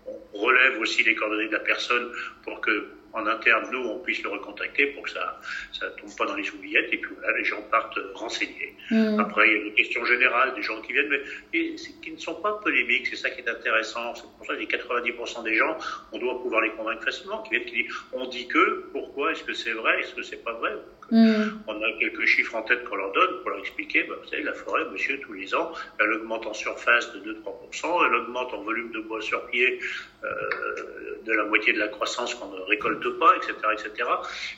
on, 0.06 0.12
on 0.34 0.38
relève 0.38 0.80
aussi 0.80 1.02
les 1.02 1.14
coordonnées 1.14 1.49
de 1.49 1.52
la 1.52 1.61
personne 1.61 2.11
pour 2.42 2.61
que 2.61 2.88
en 3.14 3.26
interne, 3.26 3.68
nous, 3.71 3.85
on 3.88 4.00
puisse 4.00 4.23
le 4.23 4.30
recontacter 4.30 4.87
pour 4.88 5.04
que 5.04 5.11
ça 5.11 5.40
ne 5.83 5.88
tombe 6.00 6.16
pas 6.16 6.26
dans 6.26 6.35
les 6.35 6.50
oubliettes. 6.50 6.92
Et 6.92 6.99
puis 6.99 7.11
voilà, 7.16 7.38
les 7.38 7.44
gens 7.44 7.62
partent 7.71 7.99
renseignés. 8.14 8.75
Mmh. 8.90 9.21
Après, 9.21 9.49
il 9.49 9.56
y 9.56 9.61
a 9.61 9.64
des 9.64 9.75
questions 9.75 10.04
générales, 10.04 10.54
des 10.54 10.62
gens 10.62 10.80
qui 10.83 10.92
viennent, 10.92 11.09
mais 11.09 11.75
qui 12.02 12.12
ne 12.12 12.18
sont 12.18 12.35
pas 12.35 12.54
polémiques. 12.62 13.06
C'est 13.06 13.16
ça 13.16 13.30
qui 13.30 13.40
est 13.40 13.49
intéressant. 13.49 14.14
C'est 14.14 14.26
pour 14.37 14.47
ça 14.47 14.54
que 14.54 14.61
les 14.61 14.66
90% 14.66 15.44
des 15.44 15.54
gens, 15.54 15.78
on 16.12 16.18
doit 16.18 16.42
pouvoir 16.42 16.61
les 16.62 16.71
convaincre 16.71 17.04
facilement. 17.04 17.42
Qui 17.42 17.50
viennent, 17.50 17.64
qui 17.64 17.83
disent, 17.85 17.92
on 18.12 18.26
dit 18.26 18.49
que, 18.49 18.90
pourquoi, 18.92 19.33
est-ce 19.33 19.44
que 19.44 19.54
c'est 19.54 19.73
vrai, 19.73 20.00
est-ce 20.00 20.14
que 20.14 20.23
c'est 20.23 20.42
pas 20.42 20.52
vrai 20.54 20.73
mmh. 21.11 21.62
On 21.66 21.82
a 21.82 21.92
quelques 21.99 22.26
chiffres 22.26 22.54
en 22.54 22.62
tête 22.62 22.84
qu'on 22.84 22.96
leur 22.96 23.12
donne 23.12 23.40
pour 23.40 23.50
leur 23.50 23.58
expliquer, 23.61 24.04
bah, 24.04 24.14
vous 24.23 24.28
savez, 24.28 24.42
la 24.42 24.52
forêt, 24.52 24.84
monsieur, 24.90 25.18
tous 25.20 25.32
les 25.32 25.54
ans, 25.54 25.73
elle 25.99 26.12
augmente 26.12 26.46
en 26.46 26.54
surface 26.54 27.12
de 27.12 27.32
2-3%, 27.32 28.06
elle 28.06 28.14
augmente 28.14 28.52
en 28.54 28.62
volume 28.62 28.90
de 28.92 29.00
bois 29.00 29.20
sur 29.20 29.44
pied 29.46 29.80
euh, 30.25 31.20
de 31.25 31.32
la 31.32 31.44
moitié 31.44 31.73
de 31.73 31.78
la 31.78 31.88
croissance 31.88 32.34
qu'on 32.34 32.50
ne 32.50 32.61
récolte 32.61 33.08
pas, 33.18 33.34
etc., 33.37 33.54
etc. 33.73 34.08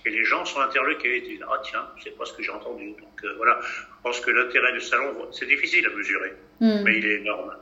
Et 0.04 0.10
les 0.10 0.24
gens 0.24 0.44
sont 0.44 0.60
interloqués, 0.60 1.18
ils 1.18 1.24
disent 1.24 1.44
ah 1.48 1.60
tiens, 1.64 1.86
c'est 2.02 2.16
pas 2.16 2.24
ce 2.24 2.32
que 2.32 2.42
j'ai 2.42 2.50
entendu. 2.50 2.90
Donc 2.90 3.24
euh, 3.24 3.34
voilà, 3.36 3.58
je 3.62 4.02
pense 4.02 4.20
que 4.20 4.30
l'intérêt 4.30 4.72
du 4.72 4.80
salon, 4.80 5.28
c'est 5.32 5.46
difficile 5.46 5.86
à 5.86 5.96
mesurer, 5.96 6.32
hmm. 6.60 6.82
mais 6.84 6.98
il 6.98 7.06
est 7.06 7.20
énorme. 7.20 7.52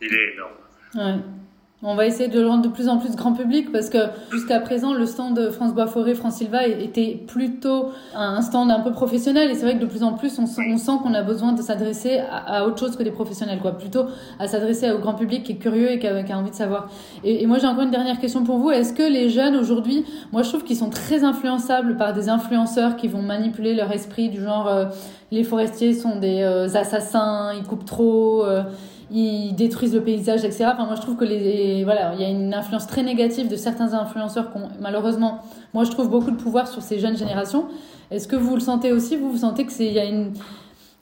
Il 0.00 0.14
est 0.14 0.32
énorme. 0.34 0.56
Ouais. 0.94 1.39
On 1.82 1.94
va 1.94 2.04
essayer 2.04 2.28
de 2.28 2.38
le 2.38 2.46
rendre 2.46 2.62
de 2.62 2.68
plus 2.68 2.88
en 2.88 2.98
plus 2.98 3.16
grand 3.16 3.32
public 3.32 3.72
parce 3.72 3.88
que 3.88 3.98
jusqu'à 4.32 4.60
présent, 4.60 4.92
le 4.92 5.06
stand 5.06 5.34
de 5.34 5.48
France 5.48 5.72
Bois 5.72 5.86
Forêt, 5.86 6.14
France 6.14 6.34
Silva 6.34 6.66
était 6.66 7.18
plutôt 7.26 7.90
un 8.14 8.42
stand 8.42 8.70
un 8.70 8.80
peu 8.80 8.92
professionnel 8.92 9.50
et 9.50 9.54
c'est 9.54 9.62
vrai 9.62 9.76
que 9.76 9.80
de 9.80 9.86
plus 9.86 10.02
en 10.02 10.12
plus, 10.12 10.38
on 10.38 10.46
sent, 10.46 10.92
qu'on 11.02 11.14
a 11.14 11.22
besoin 11.22 11.52
de 11.52 11.62
s'adresser 11.62 12.20
à, 12.30 12.66
autre 12.66 12.78
chose 12.78 12.96
que 12.96 13.02
des 13.02 13.10
professionnels, 13.10 13.60
quoi. 13.60 13.78
Plutôt 13.78 14.04
à 14.38 14.46
s'adresser 14.46 14.90
au 14.90 14.98
grand 14.98 15.14
public 15.14 15.42
qui 15.42 15.52
est 15.52 15.56
curieux 15.56 15.92
et 15.92 15.98
qui 15.98 16.06
a, 16.06 16.38
envie 16.38 16.50
de 16.50 16.54
savoir. 16.54 16.90
Et, 17.24 17.46
moi, 17.46 17.58
j'ai 17.58 17.66
encore 17.66 17.84
une 17.84 17.90
dernière 17.90 18.18
question 18.18 18.44
pour 18.44 18.58
vous. 18.58 18.70
Est-ce 18.70 18.92
que 18.92 19.02
les 19.02 19.30
jeunes 19.30 19.56
aujourd'hui, 19.56 20.04
moi, 20.32 20.42
je 20.42 20.50
trouve 20.50 20.64
qu'ils 20.64 20.76
sont 20.76 20.90
très 20.90 21.24
influençables 21.24 21.96
par 21.96 22.12
des 22.12 22.28
influenceurs 22.28 22.96
qui 22.96 23.08
vont 23.08 23.22
manipuler 23.22 23.74
leur 23.74 23.90
esprit 23.90 24.28
du 24.28 24.42
genre 24.42 24.68
euh, 24.68 24.84
les 25.30 25.44
forestiers 25.44 25.94
sont 25.94 26.18
des 26.18 26.42
euh, 26.42 26.66
assassins, 26.74 27.52
ils 27.56 27.62
coupent 27.62 27.86
trop. 27.86 28.44
Euh, 28.44 28.64
ils 29.10 29.54
détruisent 29.54 29.94
le 29.94 30.02
paysage, 30.02 30.44
etc. 30.44 30.66
Enfin, 30.72 30.86
moi, 30.86 30.94
je 30.94 31.00
trouve 31.00 31.16
que 31.16 31.24
les, 31.24 31.84
voilà, 31.84 32.14
il 32.14 32.20
y 32.20 32.24
a 32.24 32.28
une 32.28 32.54
influence 32.54 32.86
très 32.86 33.02
négative 33.02 33.48
de 33.48 33.56
certains 33.56 33.92
influenceurs 33.94 34.52
qui 34.52 34.58
ont, 34.58 34.68
malheureusement, 34.80 35.40
moi, 35.74 35.84
je 35.84 35.90
trouve 35.90 36.08
beaucoup 36.08 36.30
de 36.30 36.36
pouvoir 36.36 36.68
sur 36.68 36.82
ces 36.82 36.98
jeunes 36.98 37.16
générations. 37.16 37.66
Est-ce 38.10 38.28
que 38.28 38.36
vous 38.36 38.54
le 38.54 38.60
sentez 38.60 38.92
aussi? 38.92 39.16
Vous, 39.16 39.30
vous 39.30 39.38
sentez 39.38 39.64
que 39.66 39.72
c'est, 39.72 39.86
il 39.86 39.92
y 39.92 39.98
a 39.98 40.04
une, 40.04 40.32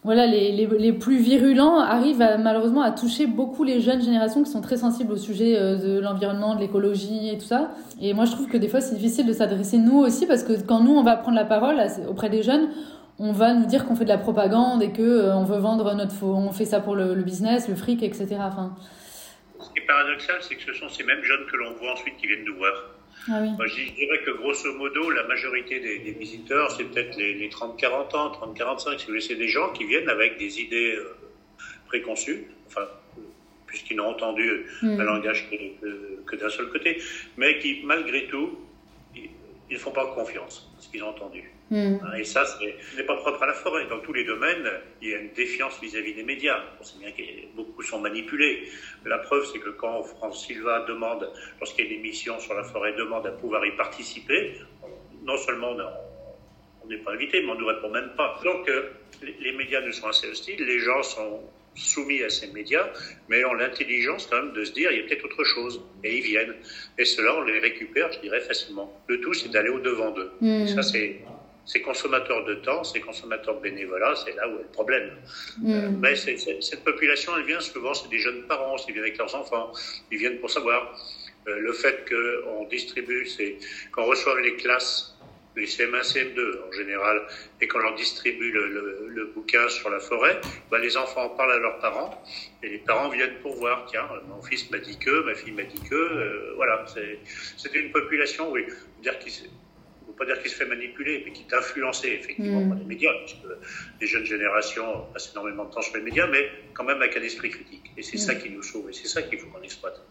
voilà, 0.04 0.26
les, 0.26 0.52
les, 0.52 0.66
les, 0.66 0.92
plus 0.92 1.18
virulents 1.18 1.80
arrivent 1.80 2.24
malheureusement 2.40 2.82
à 2.82 2.92
toucher 2.92 3.26
beaucoup 3.26 3.64
les 3.64 3.80
jeunes 3.80 4.00
générations 4.00 4.42
qui 4.42 4.50
sont 4.50 4.60
très 4.60 4.76
sensibles 4.76 5.12
au 5.12 5.16
sujet 5.16 5.56
euh, 5.56 5.76
de 5.76 6.00
l'environnement, 6.00 6.54
de 6.54 6.60
l'écologie 6.60 7.30
et 7.30 7.36
tout 7.36 7.46
ça. 7.46 7.72
Et 8.00 8.14
moi, 8.14 8.24
je 8.24 8.32
trouve 8.32 8.46
que 8.46 8.56
des 8.56 8.68
fois, 8.68 8.80
c'est 8.80 8.94
difficile 8.94 9.26
de 9.26 9.32
s'adresser 9.32 9.76
nous 9.76 9.98
aussi 9.98 10.26
parce 10.26 10.44
que 10.44 10.52
quand 10.62 10.80
nous, 10.80 10.92
on 10.92 11.02
va 11.02 11.16
prendre 11.16 11.36
la 11.36 11.44
parole 11.44 11.82
auprès 12.08 12.30
des 12.30 12.42
jeunes, 12.42 12.68
on 13.18 13.32
va 13.32 13.52
nous 13.52 13.66
dire 13.66 13.84
qu'on 13.84 13.96
fait 13.96 14.04
de 14.04 14.10
la 14.10 14.18
propagande 14.18 14.82
et 14.82 14.92
que 14.92 15.02
euh, 15.02 15.34
on 15.34 15.44
veut 15.44 15.58
vendre 15.58 15.92
notre 15.94 16.22
on 16.22 16.52
fait 16.52 16.64
ça 16.64 16.80
pour 16.80 16.94
le, 16.94 17.14
business, 17.22 17.68
le 17.68 17.74
fric, 17.74 18.02
etc. 18.02 18.36
Enfin. 18.38 18.76
Ce 19.60 19.70
qui 19.70 19.80
est 19.80 19.86
paradoxal, 19.86 20.36
c'est 20.40 20.54
que 20.54 20.62
ce 20.62 20.72
sont 20.72 20.88
ces 20.88 21.02
mêmes 21.02 21.22
jeunes 21.22 21.46
que 21.50 21.56
l'on 21.56 21.72
voit 21.74 21.92
ensuite 21.92 22.16
qui 22.16 22.28
viennent 22.28 22.44
nous 22.44 22.56
voir. 22.56 22.72
Ah 23.28 23.40
Moi, 23.40 23.66
je 23.66 23.92
dirais 23.92 24.20
que 24.24 24.30
grosso 24.38 24.72
modo, 24.74 25.10
la 25.10 25.24
majorité 25.24 25.80
des, 25.80 26.12
visiteurs, 26.12 26.70
c'est 26.70 26.84
peut-être 26.84 27.16
les, 27.16 27.48
30-40 27.48 28.16
ans, 28.16 28.32
30-45, 28.54 28.98
si 28.98 29.04
vous 29.04 29.08
voulez, 29.08 29.20
c'est 29.20 29.34
des 29.34 29.48
gens 29.48 29.72
qui 29.72 29.84
viennent 29.84 30.08
avec 30.08 30.38
des 30.38 30.60
idées 30.60 30.94
euh, 30.94 31.16
préconçues, 31.88 32.46
enfin, 32.68 32.86
puisqu'ils 33.66 33.96
n'ont 33.96 34.10
entendu 34.10 34.66
mm. 34.82 35.00
un 35.00 35.04
langage 35.04 35.50
que, 35.50 36.22
que 36.24 36.36
d'un 36.36 36.48
seul 36.48 36.68
côté, 36.68 37.02
mais 37.36 37.58
qui, 37.58 37.80
malgré 37.84 38.28
tout, 38.28 38.60
ils 39.16 39.74
ne 39.74 39.78
font 39.78 39.90
pas 39.90 40.06
confiance 40.14 40.70
à 40.78 40.82
ce 40.82 40.88
qu'ils 40.88 41.02
ont 41.02 41.08
entendu. 41.08 41.50
Hmm. 41.70 41.98
Et 42.18 42.24
ça, 42.24 42.46
ce 42.46 42.64
n'est 42.96 43.02
pas 43.04 43.16
propre 43.16 43.42
à 43.42 43.46
la 43.46 43.52
forêt. 43.52 43.86
Dans 43.88 44.00
tous 44.00 44.12
les 44.12 44.24
domaines, 44.24 44.68
il 45.02 45.08
y 45.10 45.14
a 45.14 45.18
une 45.18 45.32
défiance 45.32 45.78
vis-à-vis 45.80 46.14
des 46.14 46.22
médias. 46.22 46.62
On 46.80 46.84
sait 46.84 46.98
bien 46.98 47.12
que 47.12 47.22
beaucoup 47.54 47.82
sont 47.82 48.00
manipulés. 48.00 48.68
La 49.04 49.18
preuve, 49.18 49.46
c'est 49.52 49.58
que 49.58 49.70
quand 49.70 50.02
France 50.02 50.46
Silva 50.46 50.84
demande, 50.88 51.30
lorsqu'il 51.60 51.84
y 51.84 51.88
a 51.88 51.90
une 51.92 51.98
émission 51.98 52.38
sur 52.40 52.54
la 52.54 52.64
forêt, 52.64 52.94
demande 52.94 53.26
à 53.26 53.32
pouvoir 53.32 53.66
y 53.66 53.76
participer, 53.76 54.54
non 55.24 55.36
seulement 55.36 55.76
on 56.82 56.88
n'est 56.88 56.98
pas 56.98 57.12
invité, 57.12 57.42
mais 57.42 57.50
on 57.50 57.54
ne 57.54 57.60
nous 57.60 57.66
répond 57.66 57.90
même 57.90 58.12
pas. 58.16 58.40
Donc, 58.42 58.66
euh, 58.68 58.90
les 59.22 59.52
médias 59.52 59.82
nous 59.82 59.92
sont 59.92 60.08
assez 60.08 60.28
hostiles, 60.28 60.64
les 60.64 60.78
gens 60.78 61.02
sont 61.02 61.40
soumis 61.74 62.22
à 62.22 62.30
ces 62.30 62.48
médias, 62.48 62.88
mais 63.28 63.44
ont 63.44 63.54
l'intelligence 63.54 64.26
quand 64.26 64.42
même 64.42 64.52
de 64.52 64.64
se 64.64 64.72
dire 64.72 64.90
il 64.90 64.98
y 64.98 65.00
a 65.02 65.06
peut-être 65.06 65.24
autre 65.26 65.44
chose. 65.44 65.82
Et 66.02 66.16
ils 66.16 66.24
viennent. 66.24 66.54
Et 66.98 67.04
cela, 67.04 67.36
on 67.36 67.42
les 67.42 67.58
récupère, 67.58 68.10
je 68.12 68.20
dirais, 68.20 68.40
facilement. 68.40 68.90
Le 69.06 69.20
tout, 69.20 69.34
c'est 69.34 69.50
d'aller 69.50 69.68
au-devant 69.68 70.10
d'eux. 70.10 70.32
Hmm. 70.40 70.66
Ça, 70.66 70.82
c'est 70.82 71.20
c'est 71.68 71.82
consommateur 71.82 72.44
de 72.46 72.54
temps, 72.54 72.82
c'est 72.82 73.00
consommateur 73.00 73.56
de 73.56 73.60
bénévolat, 73.60 74.14
c'est 74.16 74.34
là 74.34 74.48
où 74.48 74.58
est 74.58 74.62
le 74.62 74.72
problème. 74.72 75.10
Hmm. 75.58 75.70
Euh, 75.70 75.90
mais 76.00 76.16
cette 76.16 76.82
population, 76.82 77.32
elle 77.36 77.44
vient 77.44 77.60
souvent, 77.60 77.92
c'est 77.92 78.08
des 78.08 78.18
jeunes 78.18 78.42
parents, 78.44 78.76
ils 78.88 78.94
viennent 78.94 79.04
avec 79.04 79.18
leurs 79.18 79.34
enfants, 79.34 79.70
ils 80.10 80.18
viennent 80.18 80.40
pour 80.40 80.50
savoir. 80.50 80.98
Euh, 81.46 81.58
le 81.60 81.72
fait 81.72 82.04
qu'on 82.08 82.64
distribue, 82.64 83.26
c'est 83.26 83.58
qu'on 83.92 84.04
reçoit 84.04 84.40
les 84.40 84.56
classes 84.56 85.14
les 85.56 85.66
CM1, 85.66 86.02
CM2 86.02 86.68
en 86.68 86.72
général, 86.72 87.26
et 87.60 87.66
qu'on 87.66 87.78
leur 87.78 87.94
distribue 87.96 88.52
le, 88.52 89.08
le, 89.08 89.24
bouquin 89.34 89.68
sur 89.68 89.90
la 89.90 89.98
forêt, 89.98 90.40
bah, 90.70 90.78
les 90.78 90.96
enfants 90.96 91.24
en 91.24 91.30
parlent 91.30 91.52
à 91.52 91.58
leurs 91.58 91.78
parents, 91.80 92.22
et 92.62 92.68
les 92.68 92.78
parents 92.78 93.08
viennent 93.08 93.38
pour 93.42 93.56
voir, 93.56 93.86
tiens, 93.90 94.08
mon 94.28 94.40
fils 94.42 94.70
m'a 94.70 94.78
dit 94.78 94.98
que, 94.98 95.24
ma 95.24 95.34
fille 95.34 95.52
m'a 95.52 95.64
dit 95.64 95.80
que, 95.88 95.94
euh, 95.94 96.52
voilà, 96.56 96.84
c'est 96.86 97.74
une 97.74 97.90
population, 97.90 98.52
oui, 98.52 98.66
dire 99.02 99.18
qu'il 99.18 99.32
ne 99.32 99.48
pas 100.18 100.26
dire 100.26 100.40
qu'il 100.40 100.50
se 100.50 100.56
fait 100.56 100.66
manipuler, 100.66 101.22
mais 101.24 101.32
qui 101.32 101.44
est 101.48 101.54
influencé 101.54 102.08
effectivement 102.20 102.60
mm. 102.60 102.68
par 102.68 102.78
les 102.78 102.84
médias, 102.84 103.12
puisque 103.24 103.46
les 104.00 104.06
jeunes 104.06 104.24
générations 104.24 105.06
passent 105.12 105.30
énormément 105.32 105.64
de 105.64 105.70
temps 105.70 105.82
sur 105.82 105.96
les 105.96 106.02
médias, 106.02 106.26
mais 106.26 106.48
quand 106.74 106.84
même 106.84 107.00
avec 107.00 107.16
un 107.16 107.22
esprit 107.22 107.50
critique. 107.50 107.92
Et 107.96 108.02
c'est 108.02 108.16
mm. 108.16 108.20
ça 108.20 108.34
qui 108.34 108.50
nous 108.50 108.62
sauve, 108.62 108.88
et 108.90 108.92
c'est 108.92 109.08
ça 109.08 109.22
qu'il 109.22 109.38
faut 109.38 109.48
qu'on 109.48 109.62
exploite. 109.62 110.02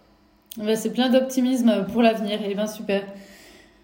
c'est 0.76 0.94
plein 0.94 1.10
d'optimisme 1.10 1.86
pour 1.92 2.02
l'avenir, 2.02 2.40
et 2.44 2.56
bien 2.56 2.68
super. 2.68 3.04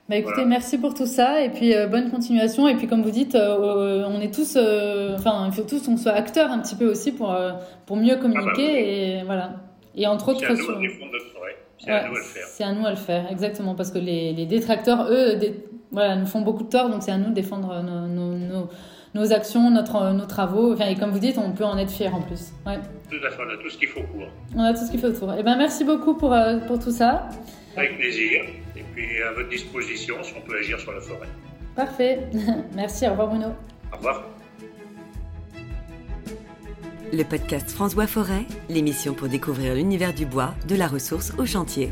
Bah 0.09 0.17
écoutez, 0.17 0.43
merci 0.43 0.77
pour 0.77 0.93
tout 0.93 1.05
ça 1.05 1.41
et 1.41 1.49
puis 1.49 1.73
euh, 1.73 1.87
bonne 1.87 2.11
continuation. 2.11 2.67
Et 2.67 2.75
puis 2.75 2.87
comme 2.87 3.03
vous 3.03 3.11
dites, 3.11 3.35
euh, 3.35 4.03
on 4.05 4.19
est 4.19 4.33
tous, 4.33 4.57
euh, 4.57 5.15
enfin 5.15 5.45
il 5.47 5.53
faut 5.53 5.63
tous 5.63 5.85
qu'on 5.85 5.95
soit 5.95 6.11
acteurs 6.11 6.51
un 6.51 6.59
petit 6.59 6.75
peu 6.75 6.85
aussi 6.85 7.13
pour 7.13 7.33
pour 7.85 7.95
mieux 7.95 8.17
communiquer 8.17 8.67
ah 8.67 8.73
bah 8.73 8.79
et 8.79 9.23
voilà. 9.23 9.53
Et 9.95 10.05
entre 10.05 10.29
autres, 10.29 10.39
c'est 10.39 10.47
à, 10.47 10.53
nous, 10.53 10.59
c'est 11.79 11.91
à 11.91 12.03
nous 12.03 12.15
à 12.15 12.19
le 12.19 12.23
faire. 12.23 12.47
C'est 12.47 12.63
à 12.63 12.71
nous 12.73 12.85
à 12.85 12.89
le 12.89 12.95
faire, 12.95 13.31
exactement, 13.31 13.75
parce 13.75 13.91
que 13.91 13.99
les, 13.99 14.33
les 14.33 14.45
détracteurs, 14.45 15.07
eux, 15.09 15.35
voilà, 15.93 16.15
nous 16.17 16.25
font 16.25 16.41
beaucoup 16.41 16.63
de 16.63 16.69
tort, 16.69 16.89
donc 16.89 17.03
c'est 17.03 17.11
à 17.11 17.17
nous 17.17 17.29
de 17.29 17.35
défendre 17.35 17.81
nos, 17.81 18.35
nos, 18.35 18.69
nos, 19.15 19.33
actions, 19.33 19.69
notre, 19.69 20.11
nos 20.11 20.25
travaux. 20.25 20.73
Enfin, 20.73 20.87
et 20.87 20.95
comme 20.95 21.11
vous 21.11 21.19
dites, 21.19 21.37
on 21.37 21.51
peut 21.51 21.63
en 21.63 21.77
être 21.77 21.91
fier 21.91 22.13
en 22.13 22.21
plus. 22.21 22.51
Ouais. 22.65 22.79
Tout 23.09 23.25
à 23.25 23.29
fait, 23.29 23.41
on 23.41 23.49
a 23.49 23.57
tout 23.57 23.69
ce 23.69 23.77
qu'il 23.77 23.87
faut 23.87 24.01
pour. 24.01 24.23
On 24.55 24.63
a 24.63 24.73
tout 24.73 24.85
ce 24.85 24.91
qu'il 24.91 24.99
faut 24.99 25.11
pour. 25.11 25.31
Et 25.33 25.37
eh 25.39 25.43
ben 25.43 25.55
merci 25.55 25.85
beaucoup 25.85 26.15
pour 26.15 26.35
pour 26.67 26.79
tout 26.79 26.91
ça. 26.91 27.29
Avec 27.77 27.97
plaisir 27.97 28.43
puis 28.93 29.21
à 29.21 29.31
votre 29.31 29.49
disposition 29.49 30.15
si 30.23 30.33
on 30.37 30.41
peut 30.41 30.57
agir 30.57 30.79
sur 30.79 30.91
la 30.91 31.01
forêt. 31.01 31.27
Parfait. 31.75 32.19
Merci. 32.75 33.07
Au 33.07 33.11
revoir 33.11 33.29
Bruno. 33.29 33.47
Au 33.91 33.97
revoir. 33.97 34.23
Le 37.11 37.23
podcast 37.23 37.69
France 37.69 37.93
Bois 37.93 38.07
Forêt, 38.07 38.45
l'émission 38.69 39.13
pour 39.13 39.27
découvrir 39.27 39.75
l'univers 39.75 40.13
du 40.13 40.25
bois, 40.25 40.55
de 40.67 40.75
la 40.75 40.87
ressource 40.87 41.31
au 41.37 41.45
chantier. 41.45 41.91